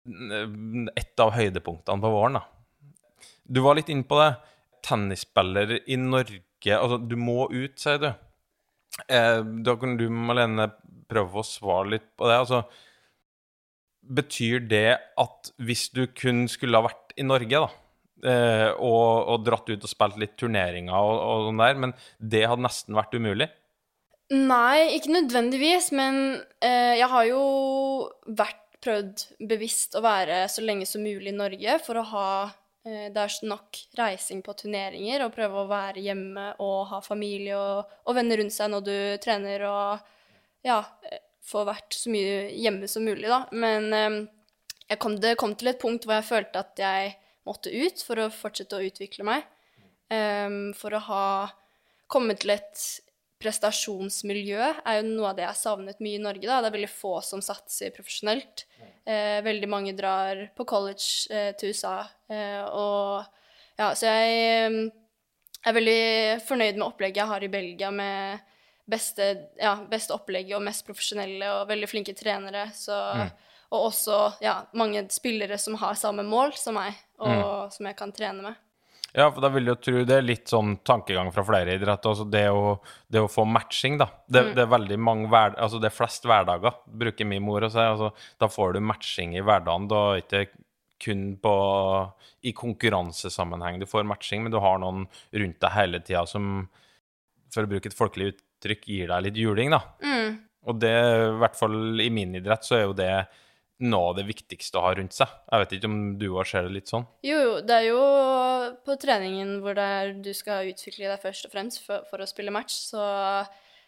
[0.05, 2.39] et av høydepunktene på våren.
[2.39, 3.27] da.
[3.45, 4.31] Du var litt inne på det.
[4.81, 6.41] Tennisspiller i Norge
[6.77, 8.07] Altså, du må ut, sier du.
[9.09, 10.67] Eh, da kan du, Malene,
[11.09, 12.37] prøve å svare litt på det.
[12.43, 12.61] Altså,
[14.01, 17.71] betyr det at hvis du kun skulle ha vært i Norge, da,
[18.29, 22.45] eh, og, og dratt ut og spilt litt turneringer og, og sånn der, men det
[22.45, 23.49] hadde nesten vært umulig?
[24.31, 26.21] Nei, ikke nødvendigvis, men
[26.63, 27.41] eh, jeg har jo
[28.31, 32.29] vært prøvd bevisst å være så lenge som mulig i Norge for å ha
[32.85, 37.57] eh, Det er nok reising på turneringer og prøve å være hjemme og ha familie
[37.57, 40.11] og, og venner rundt seg når du trener og
[40.65, 43.43] ja, eh, få vært så mye hjemme som mulig, da.
[43.51, 47.15] Men eh, kom, det kom til et punkt hvor jeg følte at jeg
[47.47, 49.47] måtte ut for å fortsette å utvikle meg.
[50.11, 51.25] Um, for å ha
[52.11, 52.81] kommet til et
[53.41, 56.45] prestasjonsmiljø er jo noe av det jeg har savnet mye i Norge.
[56.47, 56.61] da.
[56.61, 58.65] Det er veldig få som satser profesjonelt.
[59.05, 61.97] Eh, veldig mange drar på college eh, til USA.
[62.29, 63.25] Eh, og
[63.79, 64.79] ja, så jeg eh,
[65.65, 66.01] er veldig
[66.45, 68.47] fornøyd med opplegget jeg har i Belgia, med
[68.91, 69.29] beste,
[69.61, 72.69] ja, beste opplegget og mest profesjonelle og veldig flinke trenere.
[72.75, 72.97] Så,
[73.71, 78.11] Og også ja, mange spillere som har samme mål som meg, og som jeg kan
[78.11, 78.57] trene med.
[79.11, 82.13] Ja, for da vil jeg tro det er litt sånn tankegang fra flere idretter.
[82.13, 82.77] Altså det, å,
[83.11, 84.07] det å få matching, da.
[84.27, 87.71] Det, det er veldig mange hver, altså det er flest hverdager, bruker min mor å
[87.71, 87.81] si.
[87.83, 89.89] Altså, da får du matching i hverdagen.
[89.91, 90.63] Da er det ikke
[91.01, 91.55] kun på,
[92.45, 96.67] i konkurransesammenheng du får matching, men du har noen rundt deg hele tida som,
[97.53, 99.81] for å bruke et folkelig uttrykk, gir deg litt juling, da.
[100.05, 100.39] Mm.
[100.69, 103.13] Og det, i hvert fall i min idrett, så er jo det
[103.81, 105.31] noe av det viktigste å ha rundt seg.
[105.49, 107.07] Jeg vet ikke om du òg ser det litt sånn?
[107.25, 108.03] Jo, jo, det er jo
[108.85, 112.53] på treningen hvor det du skal utvikle deg først og fremst for, for å spille
[112.53, 113.01] match, så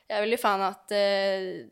[0.10, 1.70] jeg er veldig fan av at det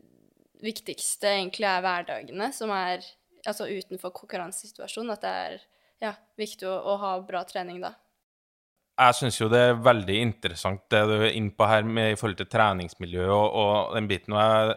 [0.62, 3.04] viktigste egentlig er hverdagene, som er
[3.48, 5.60] altså utenfor konkurransesituasjonen, at det er
[6.02, 7.94] ja, viktig å, å ha bra trening da.
[9.02, 12.18] Jeg syns jo det er veldig interessant det du er inne på her med i
[12.18, 14.36] forhold til treningsmiljø og, og den biten.
[14.36, 14.74] Og jeg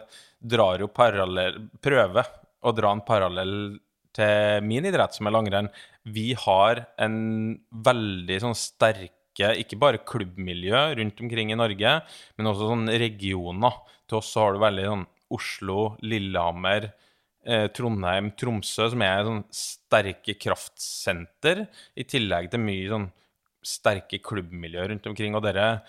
[0.56, 2.30] drar jo parallell Prøver
[2.66, 3.56] å dra en parallell
[4.16, 5.70] til min idrett, som er langrenn.
[6.02, 7.18] Vi har en
[7.70, 9.12] veldig sånn sterke
[9.60, 11.98] ikke bare klubbmiljø rundt omkring i Norge,
[12.38, 13.82] men også sånn regioner.
[14.08, 15.04] Til oss så har du veldig sånn
[15.36, 16.92] Oslo, Lillehammer,
[17.44, 23.08] eh, Trondheim, Tromsø, som er sånn sterke kraftsenter, i tillegg til mye sånn
[23.66, 25.34] sterke klubbmiljø rundt omkring.
[25.34, 25.82] Og dere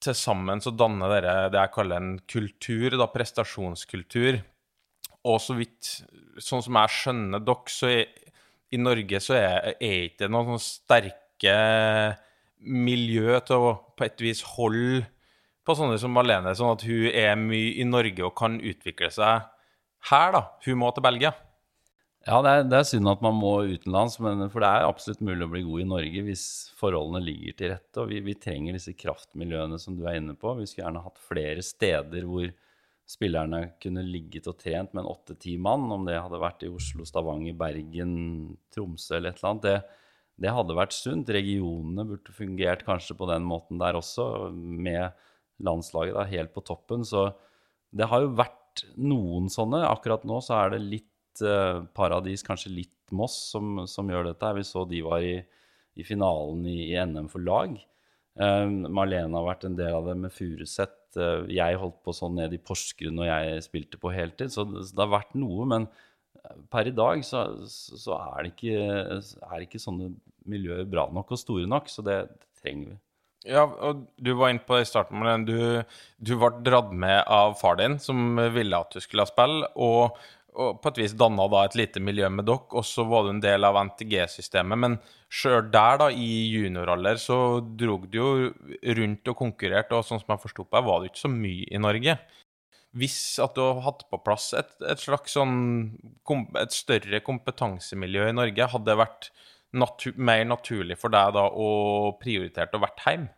[0.00, 4.40] til sammen så danner dere det jeg kaller en kultur, da, prestasjonskultur.
[5.26, 5.90] Og så vidt
[6.42, 8.32] Sånn som jeg skjønner dere, så er,
[8.68, 11.54] i Norge så er, er ikke noen sånne sterke
[12.60, 15.06] miljø til å på et vis holde
[15.64, 19.48] på sånne som Malene, sånn at hun er mye i Norge og kan utvikle seg
[20.10, 20.42] her, da.
[20.66, 21.32] Hun må til Belgia.
[22.26, 25.22] Ja, det er, det er synd at man må utenlands, men, for det er absolutt
[25.24, 26.44] mulig å bli god i Norge hvis
[26.78, 28.02] forholdene ligger til rette.
[28.02, 30.56] Og vi, vi trenger disse kraftmiljøene som du er inne på.
[30.58, 32.50] Vi skulle gjerne hatt flere steder hvor
[33.06, 37.06] spillerne kunne ligget og trent med en åtte-ti mann, om det hadde vært i Oslo,
[37.06, 38.16] Stavanger, Bergen,
[38.74, 39.66] Tromsø eller et eller annet.
[39.68, 40.06] Det,
[40.42, 41.30] det hadde vært sunt.
[41.32, 45.14] Regionene burde fungert kanskje på den måten der også, med
[45.62, 47.06] landslaget da, helt på toppen.
[47.06, 47.30] Så
[47.96, 49.84] det har jo vært noen sånne.
[49.88, 54.48] Akkurat nå så er det litt eh, paradis, kanskje litt Moss, som, som gjør dette.
[54.58, 55.36] Vi så de var i,
[55.94, 57.76] i finalen i, i, NM for lag.
[58.34, 60.96] Eh, Marlene har vært en del av det med Furuset.
[61.16, 64.90] Eh, jeg holdt på sånn nede i Porsgrunn når jeg spilte på heltid, så det,
[64.98, 65.66] har vært noe.
[65.68, 65.88] Men
[66.72, 70.12] per i dag så, så er, det ikke, er ikke sånne
[70.46, 73.00] miljøer bra nok og store nok, så det, det trenger vi.
[73.46, 75.58] Ja, og du var inne på det i starten, men du,
[76.18, 80.18] du ble dratt med av far din, som ville at du skulle ha spill, og,
[80.56, 83.34] og på et vis danna da et lite miljø med dere, og så var du
[83.34, 84.80] en del av NTG-systemet.
[84.82, 84.96] Men
[85.28, 88.30] sjøl der, da, i junioralder, så drog du jo
[88.98, 91.68] rundt og konkurrerte, og sånn som jeg forsto på deg, var det ikke så mye
[91.68, 92.16] i Norge.
[92.96, 95.56] Hvis at du hadde hatt på plass et, et slags sånn
[96.56, 99.30] et større kompetansemiljø i Norge, hadde det vært
[99.76, 101.68] natu mer naturlig for deg da å
[102.20, 103.32] prioritere å være hjemme?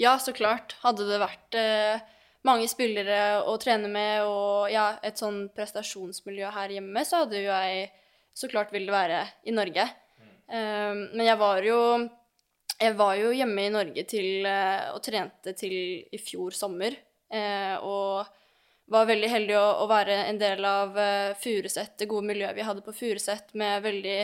[0.00, 0.76] Ja, så klart.
[0.82, 2.02] Hadde det vært eh,
[2.46, 7.50] mange spillere å trene med og ja, et sånn prestasjonsmiljø her hjemme, så hadde jo
[7.50, 7.86] jeg
[8.34, 9.86] så klart ville være i Norge.
[10.52, 11.78] Um, men jeg var jo
[12.82, 15.74] jeg var jo hjemme i Norge til, uh, og trente til
[16.10, 16.96] i fjor sommer.
[17.32, 18.26] Eh, og
[18.92, 22.66] var veldig heldig å, å, være en del av uh, Furuset, det gode miljøet vi
[22.66, 24.18] hadde på Furuset, med veldig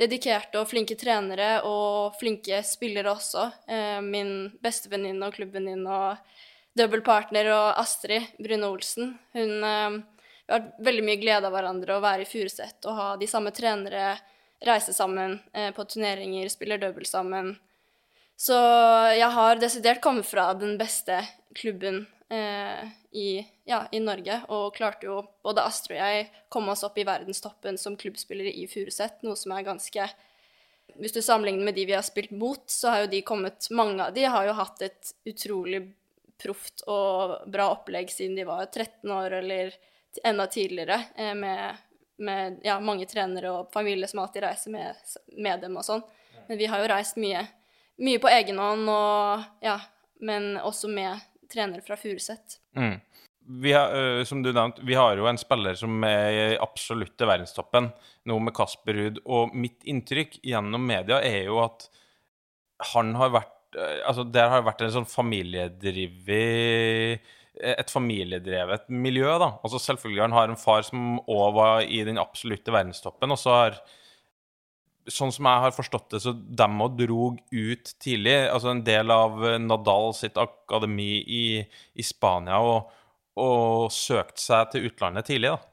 [0.00, 3.46] dedikerte og flinke trenere og flinke spillere også.
[3.70, 6.36] Eh, min bestevenninne og klubbvenninne og
[6.78, 9.14] dobbeltpartner og Astrid Brune Olsen.
[9.36, 9.98] Hun uh,
[10.46, 13.52] Vi har veldig mye glede av hverandre å være i Furuset og ha de samme
[13.54, 14.16] trenere,
[14.66, 15.38] reise sammen
[15.72, 17.54] på turneringer, spiller double sammen.
[18.36, 18.56] Så
[19.14, 21.22] jeg har desidert kommet fra den beste
[21.56, 22.02] klubben
[23.10, 27.06] i, ja, i Norge, og klarte jo både Astrid og jeg komme oss opp i
[27.06, 30.10] verdenstoppen som klubbspillere i Furuset, noe som er ganske
[31.00, 34.06] Hvis du sammenligner med de vi har spilt mot, så har jo de kommet Mange
[34.06, 35.82] av de har jo hatt et utrolig
[36.40, 39.74] proft og bra opplegg siden de var 13 år eller
[40.26, 41.76] enda tidligere, eh, med,
[42.18, 44.96] med ja, mange trenere og familie som alltid reiser med,
[45.38, 46.02] med dem og sånn.
[46.48, 47.44] Men vi har jo reist mye,
[48.02, 49.76] mye på egen hånd, og, ja,
[50.26, 52.58] men også med trenere fra Furuset.
[52.76, 52.98] Mm.
[53.60, 57.88] Vi har, som du nevnte, vi har jo en spiller som er i absolutte verdenstoppen,
[58.30, 59.22] nå med Kasper Ruud.
[59.26, 61.88] Og mitt inntrykk gjennom media er jo at
[62.92, 67.22] han har vært Altså, der har vært en sånn familiedrevet
[67.60, 69.50] et familiedrevet miljø, da.
[69.66, 73.56] Altså selvfølgelig Han har en far som òg var i den absolutte verdenstoppen, og så
[73.56, 73.80] har
[75.10, 78.36] sånn som jeg har forstått det, så de òg drog ut tidlig.
[78.48, 81.44] Altså en del av Nadal sitt akademi i,
[81.94, 82.92] i Spania og,
[83.40, 85.66] og søkte seg til utlandet tidlig, da.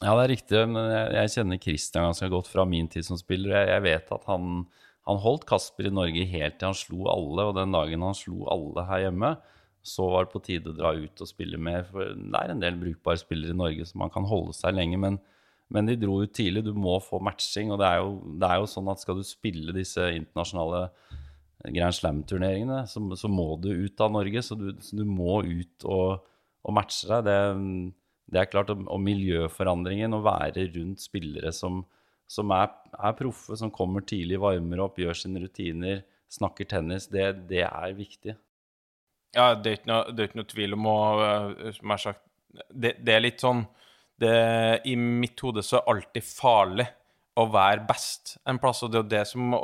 [0.00, 0.60] Ja, det er riktig.
[0.72, 3.58] Men jeg, jeg kjenner Christian ganske godt fra min tid som spiller.
[3.58, 4.62] Jeg, jeg vet at han,
[5.10, 7.48] han, holdt Kasper i Norge helt til han slo alle.
[7.50, 9.34] Og den dagen han slo alle her hjemme,
[9.82, 11.84] så var det på tide å dra ut og spille mer.
[11.90, 15.00] For det er en del brukbare spillere i Norge som man kan holde seg lenge.
[15.00, 15.20] men
[15.70, 16.64] men de dro ut tidlig.
[16.66, 17.70] Du må få matching.
[17.70, 20.88] Og det er jo, det er jo sånn at skal du spille disse internasjonale
[21.60, 24.42] Grand Slam-turneringene, så, så, må du ut av Norge.
[24.42, 26.26] Så du, så du må ut og,
[26.64, 27.28] og matche deg.
[27.28, 27.38] Det,
[28.32, 28.72] det, er klart.
[28.74, 31.84] Og, og miljøforandringen, å være rundt spillere som,
[32.30, 37.26] som er, er, proffe, som kommer tidlig, varmer opp, gjør sine rutiner, snakker tennis, det,
[37.50, 38.36] det er viktig.
[39.34, 40.94] Ja, det er ikke noe, er ikke noe tvil om å
[41.76, 42.24] Som jeg har sagt,
[42.70, 43.60] det, det er litt sånn
[44.20, 44.32] det,
[44.90, 46.86] I mitt hode så er det alltid farlig
[47.40, 48.82] å være best en plass.
[48.84, 49.54] Og det er jo det som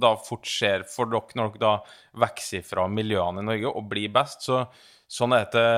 [0.00, 4.12] da fort skjer for dere når dere da vokser fra miljøene i Norge og blir
[4.14, 4.46] best.
[4.48, 4.62] Så,
[5.08, 5.68] sånn er det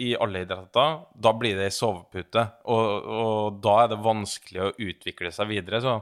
[0.00, 1.02] i alle idretter.
[1.12, 5.82] Da blir det ei sovepute, og, og, da er det vanskelig å utvikle seg videre.
[5.84, 5.98] Så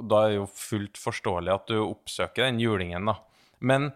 [0.00, 3.18] da er det jo fullt forståelig at du oppsøker den julingen, da.
[3.64, 3.90] Men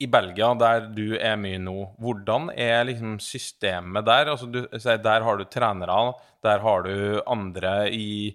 [0.00, 4.30] i Belgia, der du er mye nå, hvordan er liksom systemet der?
[4.32, 5.98] Altså, du, der har du trenere,
[6.46, 8.30] der har du andre i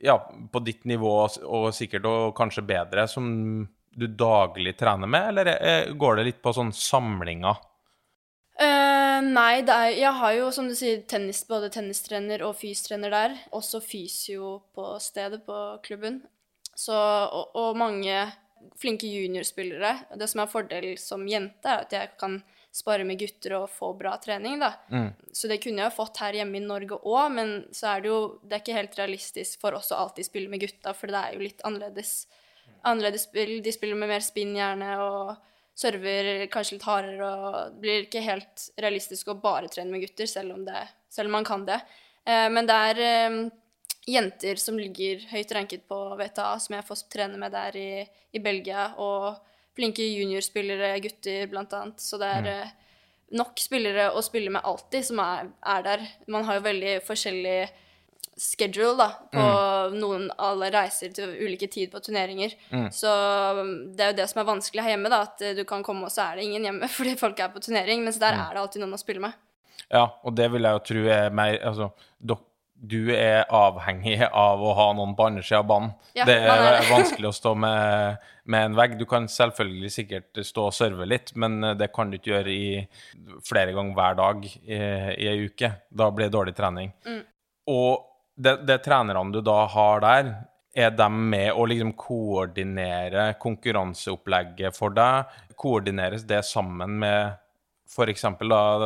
[0.00, 0.14] ja,
[0.52, 3.26] på ditt nivå og sikkert og kanskje bedre, som
[3.90, 7.58] du daglig trener med, eller går det litt på sånn samlinger?
[8.60, 13.38] Uh, nei, er, jeg har jo som du sier tennis, både tennistrener og fystrener der.
[13.56, 16.20] Også fysio på stedet, på klubben.
[16.76, 18.26] Så, og, og mange
[18.80, 19.94] flinke juniorspillere.
[20.20, 23.90] Det som er fordel som jente, er at jeg kan spare med gutter og få
[23.98, 24.74] bra trening, da.
[24.92, 25.08] Mm.
[25.34, 28.20] Så det kunne jeg fått her hjemme i Norge òg, men så er det jo
[28.44, 31.34] Det er ikke helt realistisk for oss å alltid spille med gutta, for det er
[31.34, 32.14] jo litt annerledes,
[32.84, 33.56] annerledes spill.
[33.64, 38.24] De spiller med mer spinn, gjerne, og server kanskje litt hardere, og det blir ikke
[38.24, 41.80] helt realistisk å bare trene med gutter, selv om, det, selv om man kan det.
[42.24, 43.38] Eh, men det er eh,
[44.10, 47.92] jenter som ligger høyt ranket på VTA, som jeg får trene med der i,
[48.36, 49.40] i Belgia, og
[49.76, 52.02] flinke juniorspillere, gutter annet.
[52.02, 52.52] Så det er mm.
[52.56, 52.76] Eh,
[53.38, 56.06] nok spillere å spille med alltid som er, er, der.
[56.26, 57.58] Man har jo veldig forskjellig
[58.40, 59.96] schedule da, på mm.
[60.00, 62.54] noen alle reiser til ulike tid på turneringer.
[62.72, 62.88] Mm.
[62.94, 63.12] Så
[63.60, 66.08] um, det er jo det som er vanskelig her hjemme, da, at du kan komme,
[66.08, 68.44] og så er det ingen hjemme fordi folk er på turnering, mens der mm.
[68.46, 69.36] er det alltid noen å spille med.
[69.90, 71.88] Ja, og det vil jeg jo tro er mer Altså,
[72.80, 75.90] du er avhengig av å ha noen på andre sida av banen.
[76.16, 78.96] Ja, det er, er vanskelig å stå med, med, en vegg.
[79.00, 82.54] Du kan selvfølgelig sikkert stå og serve litt, men eh, det kan du ikke gjøre
[82.54, 85.74] i flere ganger hver dag i, i ei uke.
[85.90, 86.94] Da blir det dårlig trening.
[87.04, 87.20] Mm.
[87.70, 88.06] Og
[88.40, 90.32] det, det trenerne du da har der,
[90.70, 95.30] er de med å liksom koordinere konkurranseopplegget for deg?
[95.58, 97.36] Koordineres det sammen med
[97.90, 98.26] f.eks.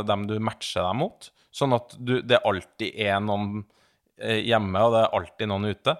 [0.08, 1.30] dem du matcher deg mot?
[1.54, 3.62] Sånn at du, det alltid er noen
[4.20, 5.94] Eh, hjemme, og det er alltid noen ute?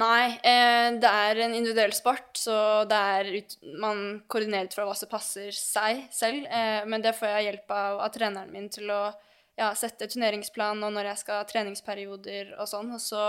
[0.00, 4.86] Nei, eh, det er en individuell sport, så det er ut, man koordinerer ut fra
[4.86, 6.46] hva som passer seg selv.
[6.46, 9.02] Eh, men det får jeg hjelp av, av treneren min til å
[9.60, 12.90] ja, sette turneringsplan og når jeg skal ha treningsperioder og sånn.
[12.96, 13.24] Og så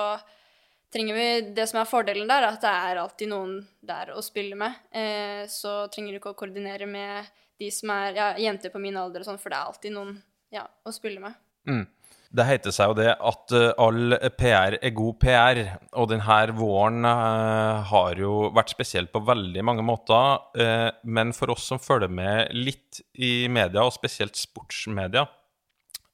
[0.92, 4.24] trenger vi Det som er fordelen der, er at det er alltid noen der å
[4.26, 4.82] spille med.
[4.92, 8.98] Eh, så trenger du ikke å koordinere med de som er ja, jenter på min
[8.98, 10.16] alder og sånn, for det er alltid noen
[10.52, 11.36] ja, å spille med.
[11.70, 11.86] Mm.
[12.32, 15.60] Det heter seg jo det at uh, all PR er god PR,
[16.00, 20.40] og denne våren uh, har jo vært spesiell på veldig mange måter.
[20.56, 25.26] Uh, men for oss som følger med litt i media, og spesielt sportsmedia,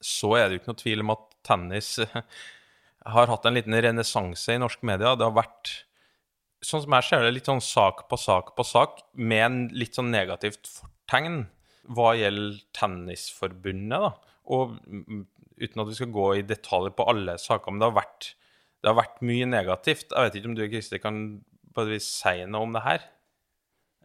[0.04, 1.92] så er det jo ikke noe tvil om at tennis
[3.16, 5.16] har hatt en liten renessanse i norsk media.
[5.18, 5.74] Det har vært,
[6.66, 9.98] sånn som jeg ser det, litt sånn sak på sak på sak, med en litt
[9.98, 11.46] sånn negativt fortegn
[11.88, 14.08] hva gjelder Tennisforbundet.
[14.08, 14.12] da.
[14.52, 14.78] Og
[15.58, 18.32] uten at vi skal gå i detalj på alle saker, men det har vært,
[18.84, 20.12] det har vært mye negativt.
[20.12, 21.22] Jeg vet ikke om du Kristi, kan
[21.74, 23.08] på et vis si noe om det her?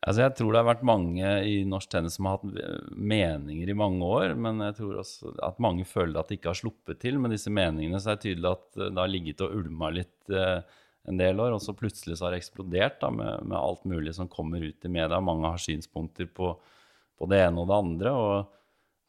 [0.03, 3.77] Altså, jeg tror det har vært mange i norsk tennis som har hatt meninger i
[3.79, 4.33] mange år.
[4.35, 7.53] Men jeg tror også at mange føler at de ikke har sluppet til med disse
[7.55, 8.01] meningene.
[8.03, 11.55] Så det er tydelig at det har ligget og ulma litt eh, en del år.
[11.55, 14.89] Og så plutselig så har det eksplodert da, med, med, alt mulig som kommer ut
[14.89, 15.23] i media.
[15.23, 16.51] Mange har synspunkter på,
[17.19, 18.17] på det ene og det andre.
[18.17, 18.59] og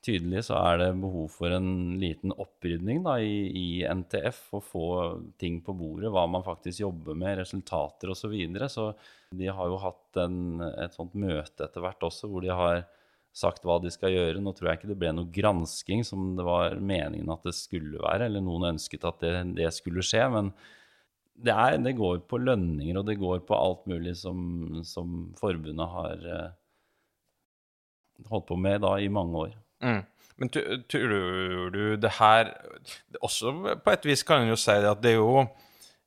[0.04, 4.42] tydelig så er det behov for en liten opprydning da, i, i, NTF.
[4.58, 4.88] Å få
[5.40, 8.26] ting på bordet, hva man faktisk jobber med, resultater osv.
[8.26, 8.70] Så, videre.
[8.72, 8.92] så
[9.36, 12.84] de har jo hatt en, et sånt møte etter hvert også, hvor de har
[13.34, 14.44] sagt hva de skal gjøre.
[14.44, 18.02] Nå tror jeg ikke det ble noe gransking som det var meningen at det skulle
[18.04, 20.28] være, eller noen ønsket at det, det skulle skje.
[20.36, 20.54] men
[21.34, 25.90] det, er, det, går på lønninger, og det går på alt mulig som, som forbundet
[25.96, 26.52] har eh,
[28.30, 29.56] holdt på med da i mange år.
[29.84, 30.02] Mm.
[30.42, 32.50] Men tror du det her
[33.22, 33.52] Også
[33.84, 35.44] på et vis kan en jo si at det er jo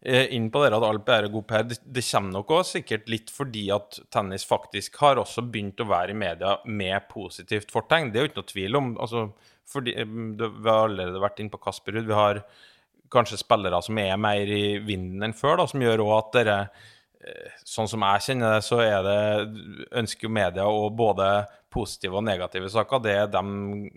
[0.03, 1.67] eh, inn på det at alt er god PR.
[1.69, 6.15] Det, kommer nok også sikkert litt fordi at tennis faktisk har også begynt å være
[6.15, 8.11] i media med positivt fortegn.
[8.11, 8.97] Det er jo ikke noe tvil om.
[8.99, 9.29] altså
[9.67, 12.01] fordi, eh, Vi har allerede vært inne på Kasper.
[12.03, 12.43] Vi har
[13.11, 16.59] kanskje spillere som er mer i vinden enn før, da, som gjør òg at dere
[17.67, 19.21] Sånn som jeg kjenner det, så er det
[19.99, 21.29] ønsker media og både
[21.73, 23.03] positive og negative saker.
[23.05, 23.43] Det er de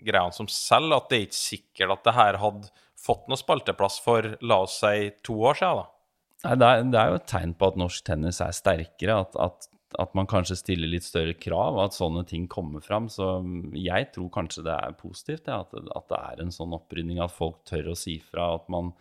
[0.02, 0.96] greiene som selger.
[0.98, 4.80] At det er ikke sikkert at det her hadde fått noe spalteplass for, la oss
[4.82, 5.82] si, to år siden.
[5.82, 6.54] da.
[6.56, 9.68] Det, er, det er jo et tegn på at norsk tennis er sterkere, at, at,
[10.00, 13.10] at man kanskje stiller litt større krav, at sånne ting kommer fram.
[13.12, 13.28] Så
[13.76, 17.34] jeg tror kanskje det er positivt, ja, at, at det er en sånn opprydning, at
[17.34, 18.54] folk tør å si fra.
[18.60, 18.94] At man,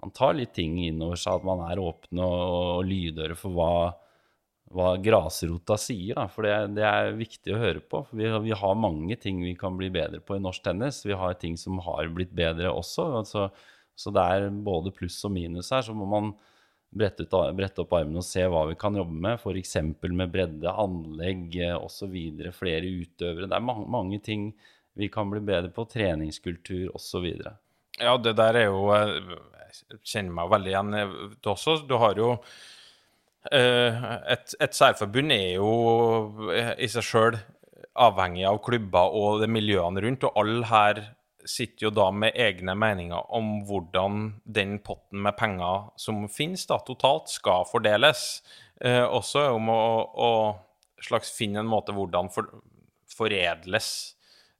[0.00, 3.72] man tar litt ting innover seg, at man er åpne og, lydhøre for hva,
[4.72, 6.16] hva grasrota sier.
[6.16, 6.26] Da.
[6.32, 8.04] For det, det er viktig å høre på.
[8.16, 11.02] Vi, vi, har mange ting vi kan bli bedre på i norsk tennis.
[11.04, 13.10] Vi har ting som har blitt bedre også.
[13.20, 13.50] Altså,
[13.98, 15.84] så det er både pluss og minus her.
[15.84, 16.32] Så må man
[16.90, 19.40] brette, ut, brette opp armene og se hva vi kan jobbe med.
[19.42, 19.76] F.eks.
[20.08, 22.16] med bredde, anlegg osv.
[22.56, 23.50] Flere utøvere.
[23.50, 24.52] Det er mange, mange ting
[24.96, 25.84] vi kan bli bedre på.
[25.92, 27.28] Treningskultur osv.
[28.00, 29.59] Ja, det der er jo Jeg
[30.02, 31.06] kjenner meg veldig igjen i
[31.36, 31.78] det også.
[31.88, 32.32] Du har jo
[33.52, 34.04] eh,
[34.34, 35.72] et, et særforbund er jo
[36.76, 37.40] i seg sjøl
[38.00, 41.02] avhengig av klubber og de miljøene rundt, og alle her
[41.48, 46.78] sitter jo da med egne meninger om hvordan den potten med penger som finnes da,
[46.84, 48.42] totalt, skal fordeles.
[48.80, 50.30] Eh, også om å, å,
[51.00, 52.60] slags finne en måte hvordan for,
[53.08, 53.88] foredles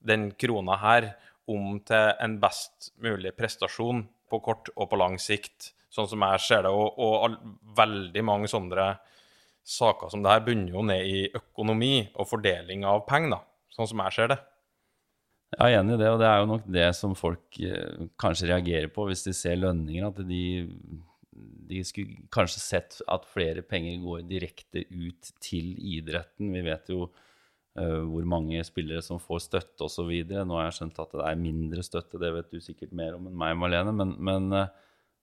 [0.01, 1.11] den krona her
[1.51, 6.43] om til en best mulig prestasjon på kort og på lang sikt, sånn som jeg
[6.47, 6.73] ser det.
[6.73, 7.39] Og, og
[7.77, 8.93] veldig mange sånne
[9.67, 13.41] saker som det her bunner jo ned i økonomi og fordeling av penger, da,
[13.75, 14.41] sånn som jeg ser det.
[15.51, 18.53] Jeg er enig i det, og det er jo nok det som folk eh, kanskje
[18.53, 20.07] reagerer på hvis de ser lønninger.
[20.07, 20.45] At de,
[21.71, 26.53] de skulle kanskje sett at flere penger går direkte ut til idretten.
[26.55, 27.09] Vi vet jo
[27.75, 30.11] hvor mange spillere som får støtte osv.
[30.27, 33.29] Nå har jeg skjønt at det er mindre støtte, det vet du sikkert mer om
[33.31, 33.95] enn meg, Marlene.
[33.95, 34.73] Men, men eh,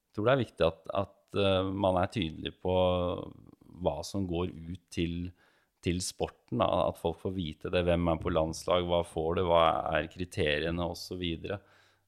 [0.08, 2.78] jeg tror det er viktig at, at uh, man er tydelig på
[3.84, 5.28] hva som går ut til
[5.88, 6.62] til sporten.
[6.62, 6.68] Da.
[6.90, 7.84] At folk får vite det.
[7.88, 9.64] Hvem er på landslag, hva får du, hva
[9.98, 11.24] er kriteriene osv.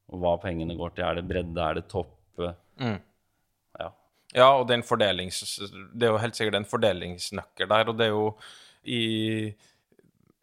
[0.09, 1.05] Hva pengene går til.
[1.05, 2.15] Er det bredde, er det topp?
[2.79, 2.97] Mm.
[3.79, 3.89] Ja.
[4.33, 5.43] ja, og den fordelings...
[5.93, 8.29] Det er jo helt sikkert en fordelingsnøkkel der, og det er jo
[8.89, 9.01] i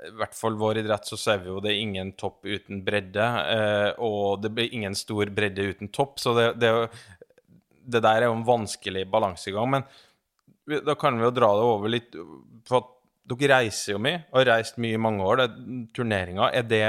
[0.04, 3.26] i hvert fall vår idrett så ser vi jo det er ingen topp uten bredde,
[3.52, 6.20] eh, og det blir ingen stor bredde uten topp.
[6.20, 6.72] Så det, det,
[7.80, 9.70] det der er jo en vanskelig balansegang.
[9.72, 9.86] Men
[10.84, 12.16] da kan vi jo dra det over litt.
[12.68, 12.92] For at
[13.32, 15.42] dere reiser jo mye, og har reist mye i mange år.
[15.42, 16.86] Det, turneringer, er det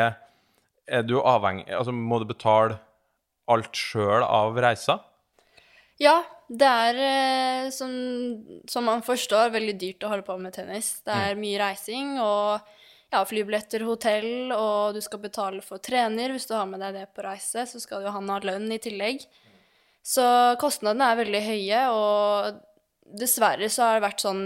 [0.87, 2.77] Er du avhengig Altså, må du betale
[3.47, 4.99] alt sjøl av reisa?
[5.99, 7.91] Ja, det er, eh, som,
[8.69, 10.99] som, man forstår, veldig dyrt å holde på med tennis.
[11.03, 11.41] Det er mm.
[11.41, 12.75] mye reising og
[13.13, 16.33] ja, flybilletter, hotell, og du skal betale for trener.
[16.33, 18.81] Hvis du har med deg det på reise, så skal jo han ha lønn i
[18.83, 19.23] tillegg.
[20.07, 20.25] Så
[20.61, 22.59] kostnadene er veldig høye, og
[23.19, 24.45] dessverre så har det vært sånn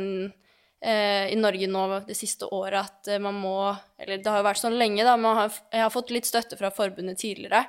[0.82, 3.56] eh, i Norge nå det siste året at eh, man må
[3.98, 5.18] Eller det har jo vært sånn lenge, da.
[5.18, 7.66] Har, jeg har fått litt støtte fra forbundet tidligere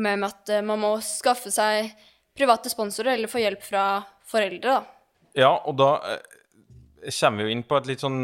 [0.00, 1.92] med at eh, man må skaffe seg
[2.36, 3.86] private sponsorer eller få hjelp fra
[4.28, 5.28] foreldre, da.
[5.36, 6.31] Ja, og da eh,
[7.10, 8.20] kommer vi jo inn på et litt sånn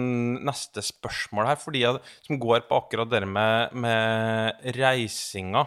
[0.47, 1.85] neste spørsmål her, fordi
[2.27, 5.65] som går på akkurat det med, med reisinga.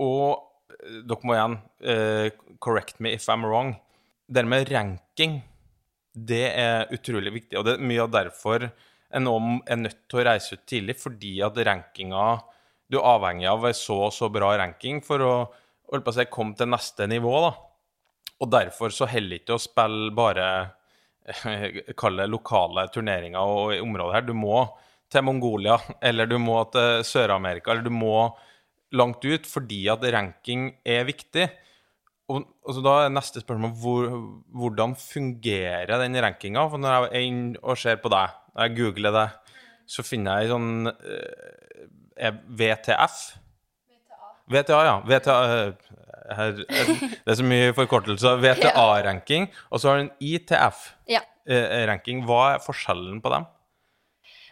[0.00, 0.38] Og
[0.78, 3.74] eh, dere må igjen uh, correct me if I'm wrong.
[4.30, 5.40] Det med ranking
[6.14, 7.58] det er utrolig viktig.
[7.58, 8.68] Og det er mye av derfor
[9.10, 12.40] en er nødt til å reise ut tidlig, fordi at rankinga
[12.90, 15.34] Du er avhengig av en så og så bra ranking for å,
[15.94, 17.34] å si, komme til neste nivå.
[17.44, 17.52] da.
[18.42, 20.46] Og derfor så holder det ikke å spille bare
[22.00, 24.28] kall det lokale turneringer og i området her.
[24.28, 24.62] Du må
[25.10, 28.30] til Mongolia, eller du må til Sør-Amerika, eller du må
[28.94, 31.48] langt ut fordi at ranking er viktig.
[32.30, 34.08] Og, og da er neste spørsmål hvor,
[34.54, 36.66] hvordan fungerer den rankinga?
[36.70, 39.28] For når jeg er inne og ser på deg, når jeg googler det,
[39.90, 43.18] så finner jeg sånn eh, VTF.
[44.50, 44.94] VTA, ja.
[45.06, 45.90] VTA, eh,
[46.36, 48.40] her, det er så mye forkortelser.
[48.42, 49.48] VTA-ranking.
[49.72, 51.08] Og så har du en ITF-ranking.
[51.10, 51.24] Ja.
[52.28, 53.48] Hva er forskjellen på dem?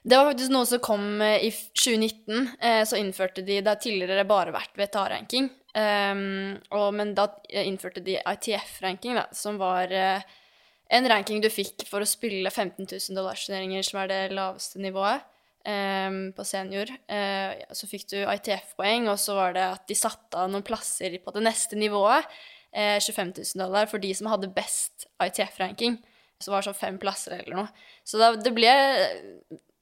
[0.09, 2.51] Det var faktisk noe som kom eh, i 2019.
[2.89, 5.51] Så innførte de Det har tidligere bare vært VTA-ranking.
[5.79, 6.57] Um,
[6.97, 7.29] men da
[7.61, 13.85] innførte de ITF-ranking, som var en ranking du fikk for å spille 15 000 dollarsturneringer,
[13.87, 15.27] som er det laveste nivået
[15.65, 16.91] um, på senior.
[17.11, 21.19] Uh, så fikk du ITF-poeng, og så var det at de satte av noen plasser
[21.23, 22.29] på det neste nivået.
[22.69, 25.99] Uh, 25 000 dollar for de som hadde best ITF-ranking.
[26.39, 27.87] Så var det sånn fem plasser eller noe.
[28.07, 28.71] Så da, det, ble,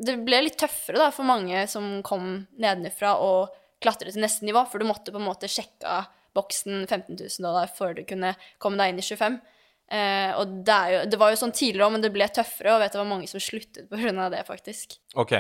[0.01, 3.53] det ble litt tøffere da, for mange som kom nedenfra og
[3.85, 6.07] klatret til neste nivå, for du måtte på en måte sjekke
[6.37, 9.39] boksen 15 000 dollar før du kunne komme deg inn i 25.
[9.87, 12.83] Uh, og det, jo, det var jo sånn tidligere òg, men det ble tøffere, og
[12.83, 14.29] vet det var mange som sluttet pga.
[14.33, 14.99] det, faktisk.
[15.15, 15.37] Ok,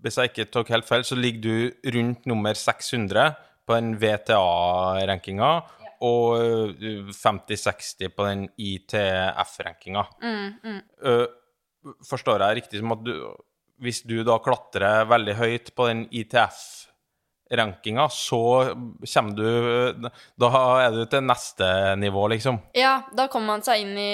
[0.00, 3.34] hvis jeg ikke tok helt feil, så ligger du rundt nummer 600
[3.68, 5.50] på den VTA-rankinga,
[6.06, 10.06] og uh, 50-60 på den ITF-rankinga.
[11.04, 11.26] Uh,
[12.08, 13.12] forstår jeg riktig som at du,
[13.84, 18.42] hvis du da klatrer veldig høyt på den ITF-rankinga, så
[19.04, 20.50] kommer du Da
[20.86, 21.70] er du til neste
[22.00, 22.60] nivå, liksom?
[22.76, 24.12] Ja, da kommer man seg inn i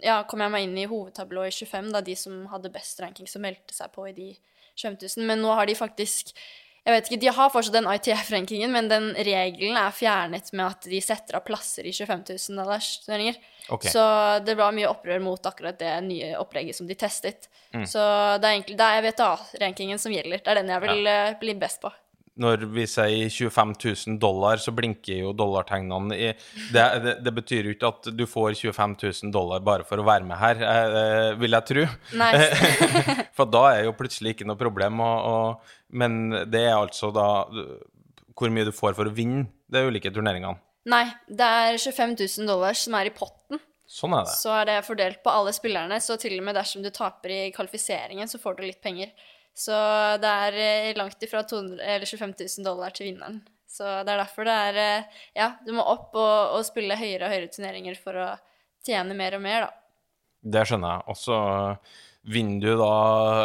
[0.00, 3.28] Ja, kom jeg meg inn i hovedtablået i 25, da de som hadde best ranking,
[3.28, 4.30] som meldte seg på i de
[4.80, 5.28] 25 000.
[5.28, 6.34] Men nå har de faktisk
[6.80, 10.86] Jeg vet ikke, de har fortsatt den ITF-rankingen, men den regelen er fjernet med at
[10.88, 13.36] de setter av plasser i 25 000 dollars turneringer.
[13.68, 13.92] Okay.
[13.92, 14.04] Så
[14.46, 17.50] det var mye opprør mot akkurat det nye opplegget som de testet.
[17.76, 17.84] Mm.
[17.84, 18.00] Så
[18.40, 20.40] det er egentlig det er VTA-rankingen som gjelder.
[20.40, 21.18] Det er den jeg vil ja.
[21.44, 21.92] bli best på.
[22.40, 26.30] Når vi sier 25 000 dollar, så blinker jo dollartegnene i
[26.72, 30.06] det, det, det betyr jo ikke at du får 25 000 dollar bare for å
[30.06, 31.86] være med her, eh, eh, vil jeg tro.
[32.20, 32.32] Nei.
[33.36, 35.00] For da er jo plutselig ikke noe problem.
[35.04, 36.20] Og, og, men
[36.50, 37.28] det er altså da
[38.40, 40.56] hvor mye du får for å vinne de ulike turneringene.
[40.88, 43.60] Nei, det er 25 000 dollar som er i potten.
[43.90, 44.36] Sånn er det.
[44.38, 47.40] Så er det fordelt på alle spillerne, så til og med dersom du taper i
[47.54, 49.10] kvalifiseringen, så får du litt penger.
[49.60, 49.76] Så
[50.22, 53.40] det er eh, langt ifra 200, eller 25 000 dollar til vinneren.
[53.70, 57.28] Så det er derfor det er eh, Ja, du må opp og, og spille høyere
[57.28, 58.28] og høyere turneringer for å
[58.86, 59.76] tjene mer og mer, da.
[60.40, 61.04] Det skjønner jeg.
[61.12, 61.40] Og så
[62.30, 62.94] vinner du da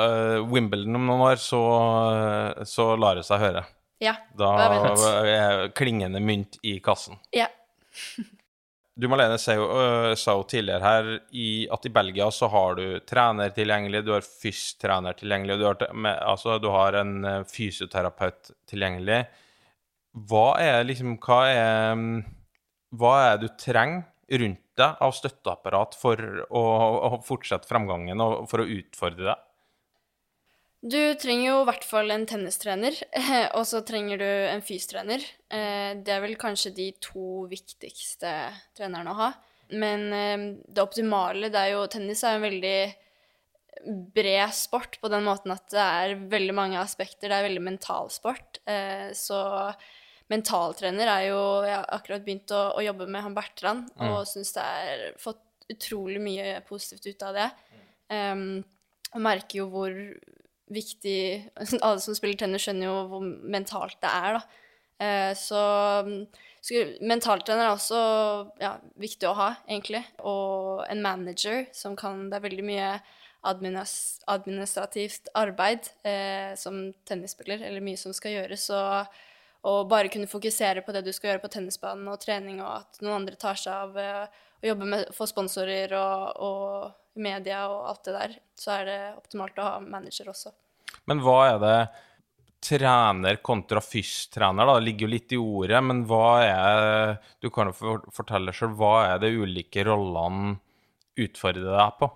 [0.06, 1.62] eh, Wimbledon om noen år, så,
[2.68, 3.66] så lar det seg høre.
[4.04, 4.16] Ja.
[4.36, 4.54] Da
[5.28, 7.20] er klingende mynt i kassen.
[7.36, 7.52] ja.
[8.96, 12.78] Du Malene sa jo, øh, sa jo tidligere her i, at i Belgia så har
[12.78, 17.42] du trener tilgjengelig, du har fysiotrener tilgjengelig, du har, med, altså, du har en øh,
[17.52, 19.26] fysioterapeut tilgjengelig.
[20.16, 22.22] Hva er liksom Hva er, mm,
[22.96, 24.06] hva er du trenger
[24.40, 26.64] rundt deg av støtteapparat for å,
[27.10, 29.45] å fortsette framgangen og for å utfordre deg?
[30.86, 32.94] Du trenger jo i hvert fall en tennistrener,
[33.58, 35.24] og så trenger du en fystrener.
[35.50, 38.34] Eh, Det er vel kanskje de to viktigste
[38.78, 39.32] trenerne å ha.
[39.74, 42.78] Men eh, det optimale, det er jo Tennis er jo en veldig
[44.16, 47.30] bred sport på den måten at det er veldig mange aspekter.
[47.30, 48.62] Det er veldig mental sport.
[48.70, 49.42] Eh, Så
[50.30, 54.54] mentaltrener er jo Jeg har akkurat begynt å, å jobbe med han Bertrand, og syns
[54.56, 57.50] det er fått utrolig mye positivt ut av det.
[58.14, 58.64] Um,
[59.16, 59.94] og merker jo hvor
[60.72, 61.52] viktig
[61.86, 64.62] Alle som spiller tennis, skjønner jo hvor mentalt det er, da.
[65.06, 65.62] Eh, så
[66.64, 68.00] skulle- mentaltrener er også
[68.62, 70.04] ja, viktig å ha, egentlig.
[70.24, 72.90] Og en manager som kan Det er veldig mye
[73.46, 78.70] administrativt arbeid eh, som tennisspiller, eller mye som skal gjøres.
[78.74, 79.20] Og,
[79.70, 83.02] og bare kunne fokusere på det du skal gjøre på tennisbanen og trening, og at
[83.04, 87.90] noen andre tar seg av eh, å jobbe med få sponsorer og, og media og
[87.92, 90.54] alt det der, så er det optimalt å ha manager også.
[91.10, 91.78] Men hva er det
[92.66, 94.78] trener kontra fystrener, da?
[94.80, 98.96] Det ligger jo litt i ordet, men hva er Du kan jo fortelle sjøl, hva
[99.12, 100.56] er det ulike rollene
[101.22, 102.10] utfordrer deg på?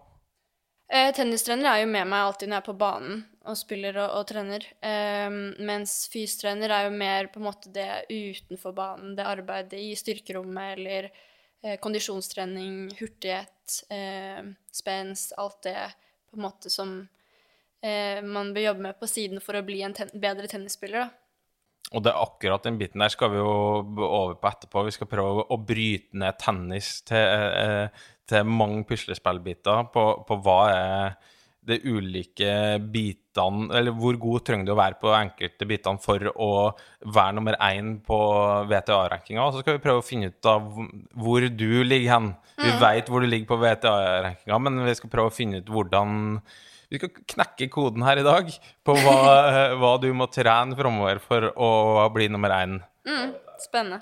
[0.90, 3.20] Eh, tennistrener er jo med meg alltid når jeg er på banen
[3.50, 4.66] og spiller og, og trener.
[4.82, 5.30] Eh,
[5.70, 10.80] mens fystrener er jo mer på en måte det utenfor banen, det arbeidet i styrkerommet
[10.80, 11.12] eller
[11.84, 15.78] kondisjonstrening, hurtighet, eh, spenst, alt det
[16.30, 16.94] på en måte som
[17.84, 21.10] eh, man bør jobbe med på siden for å bli en ten bedre tennisspiller, da.
[21.90, 24.84] Og det er akkurat den biten der skal vi jo over på etterpå.
[24.86, 30.60] Vi skal prøve å bryte ned tennis til, eh, til mange puslespillbiter på, på hva
[30.70, 31.16] er
[31.68, 32.52] de ulike
[32.92, 36.52] bitene Eller hvor god trenger du å være på enkelte bitene for å
[37.06, 38.20] være nummer én på
[38.70, 39.46] VTA-rankinga.
[39.46, 40.66] Og så skal vi prøve å finne ut av
[41.14, 42.32] hvor du ligger hen.
[42.60, 46.18] Vi vet hvor du ligger på VTA-rankinga, men vi skal prøve å finne ut hvordan
[46.90, 48.50] vi skal knekke koden her i dag
[48.84, 49.18] på hva,
[49.80, 51.72] hva du må trene framover for å
[52.16, 52.80] bli nummer én.
[53.60, 54.02] Spennende.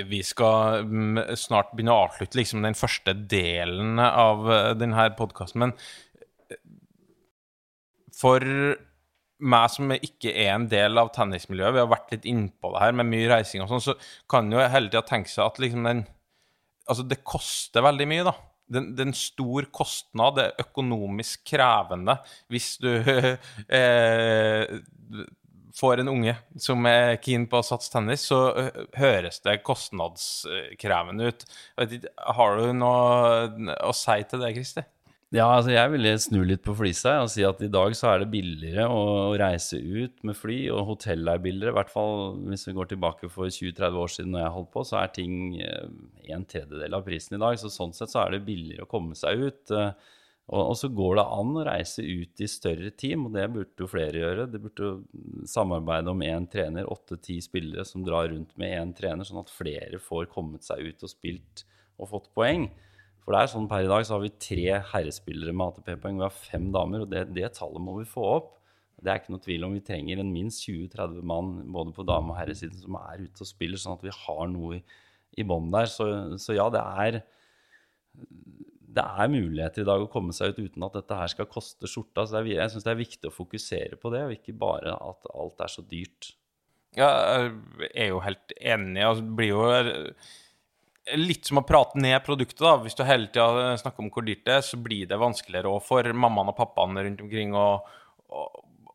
[0.00, 5.66] Vi skal mm, snart begynne å avslutte liksom, den første delen av eh, denne podkasten,
[5.66, 5.74] men
[8.22, 8.46] for
[9.42, 12.96] meg som ikke er en del av tennismiljøet, vi har vært litt innpå det her
[12.98, 13.96] med mye reising og sånn, så
[14.30, 16.04] kan jo hele tida tenke seg at liksom den
[16.90, 18.32] Altså, det koster veldig mye, da.
[18.74, 22.16] Det er en stor kostnad, det er økonomisk krevende
[22.50, 22.88] hvis du
[23.78, 24.64] eh,
[25.78, 26.34] får en unge
[26.66, 31.46] som er keen på å satse tennis, så eh, høres det kostnadskrevende ut.
[32.38, 34.84] Har du noe å si til det, Kristi?
[35.32, 38.18] Ja, altså jeg ville snu litt på flisa og si at i dag så er
[38.20, 41.72] det billigere å reise ut med fly, og hotell er billigere.
[41.72, 44.82] I hvert fall hvis vi går tilbake for 20-30 år siden når jeg holdt på,
[44.90, 45.86] så er ting eh,
[46.36, 47.56] en tredjedel av prisen i dag.
[47.62, 49.72] Så sånn sett så er det billigere å komme seg ut.
[49.72, 49.94] eh,
[50.52, 53.88] Og, så går det an å reise ut i større team, og det burde jo
[53.88, 54.48] flere gjøre.
[54.52, 54.94] Det burde jo
[55.48, 60.02] samarbeide om én trener, åtte-ti spillere som drar rundt med én trener, sånn at flere
[60.02, 61.64] får kommet seg ut og spilt
[61.96, 62.68] og fått poeng.
[63.22, 66.18] For det er sånn per i dag så har vi tre herrespillere med ATP-poeng.
[66.18, 68.56] Vi har fem damer, og det, det tallet må vi få opp.
[69.02, 69.76] Det er ikke noe tvil om.
[69.76, 73.50] Vi trenger en minst 20-30 mann både på dame- og herresiden som er ute og
[73.50, 74.82] spiller, sånn at vi har noe i,
[75.38, 75.88] i bånn der.
[75.90, 76.06] Så,
[76.42, 77.22] så ja, det er
[78.92, 81.88] det er muligheter i dag å komme seg ut uten at dette her skal koste
[81.88, 82.26] skjorta.
[82.28, 85.30] Så er, jeg syns det er viktig å fokusere på det, og ikke bare at
[85.32, 86.34] alt er så dyrt.
[86.98, 87.08] Ja,
[87.80, 89.00] jeg er jo helt enig.
[89.06, 89.62] Altså, det blir jo
[91.18, 92.60] litt som å prate ned produktet.
[92.62, 92.76] da.
[92.82, 95.82] Hvis du hele tida snakker om hvor dyrt det er, så blir det vanskeligere òg
[95.86, 97.66] for mammaen og pappaen rundt omkring å,
[98.30, 98.44] å,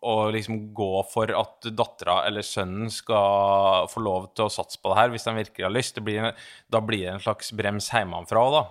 [0.08, 4.94] å liksom gå for at dattera eller sønnen skal få lov til å satse på
[4.94, 6.02] det her hvis de virkelig har lyst.
[6.04, 6.32] Blir,
[6.72, 8.66] da blir det en slags brems hjemmefra òg, da.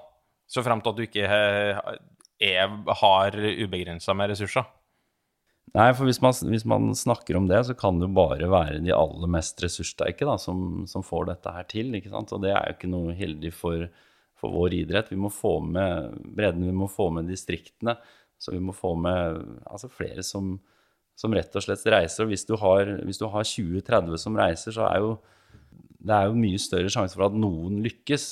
[0.47, 1.95] Så frem til at du ikke eh,
[2.47, 4.67] er, har ubegrensa med ressurser.
[5.75, 8.79] Nei, for hvis man, hvis man snakker om det, så kan det jo bare være
[8.85, 11.91] de aller mest ressurssterke da, som, som får dette her til.
[11.99, 12.33] ikke sant?
[12.33, 13.89] Og det er jo ikke noe heldig for,
[14.39, 15.11] for vår idrett.
[15.13, 17.97] Vi må få med bredden, vi må få med distriktene.
[18.39, 20.55] Så vi må få med altså, flere som,
[21.19, 22.25] som rett og slett reiser.
[22.25, 25.17] Og hvis du har, hvis du har 20-30 som reiser, så er jo
[26.07, 28.27] det er jo mye større sjanse for at noen lykkes,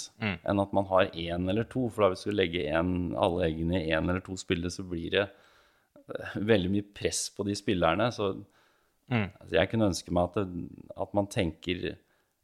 [0.46, 1.88] enn at man har én eller to.
[1.90, 5.10] For da hvis du legger en, alle eggene i én eller to spillere, så blir
[5.10, 5.24] det
[6.52, 8.10] veldig mye press på de spillerne.
[8.14, 8.30] Så
[9.10, 11.94] altså, jeg kunne ønske meg at, det, at man tenker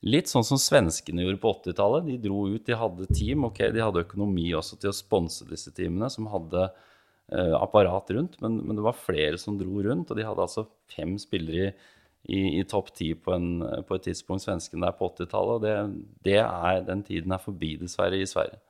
[0.00, 2.08] litt sånn som svenskene gjorde på 80-tallet.
[2.08, 3.46] De dro ut, de hadde team.
[3.50, 8.40] Ok, de hadde økonomi også til å sponse disse teamene, som hadde eh, apparat rundt,
[8.44, 11.74] men, men det var flere som dro rundt, og de hadde altså fem spillere i
[12.28, 13.36] i, i topp ti på,
[13.88, 15.54] på et tidspunkt, svenskene der på 80-tallet.
[15.56, 15.76] Og det,
[16.26, 18.60] det er, den tiden er forbi, dessverre, i Sverige.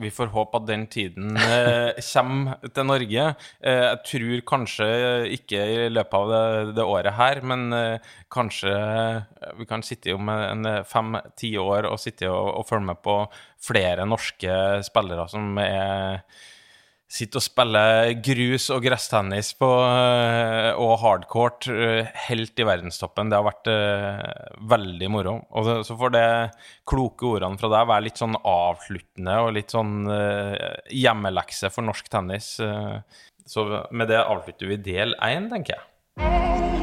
[0.00, 3.26] Vi får håpe at den tiden eh, kommer til Norge.
[3.60, 4.88] Eh, jeg tror kanskje
[5.36, 6.44] ikke i løpet av det,
[6.78, 10.30] det året her, men eh, kanskje eh, vi kan sitte om
[10.88, 13.18] fem-ti år og sitte og, og følge med på
[13.60, 16.24] flere norske spillere som er
[17.10, 23.32] Sitter og spiller grus og gresstennis på, eh, og hardcourt eh, helt i verdenstoppen.
[23.32, 25.34] Det har vært eh, veldig moro.
[25.50, 26.24] Og så, får det
[26.86, 30.06] kloke ordene fra deg være litt sånn avsluttende og litt sånn
[30.94, 32.54] hjemmelekse for norsk tennis.
[33.50, 36.79] så med det avslutter vi del én, tenker jeg.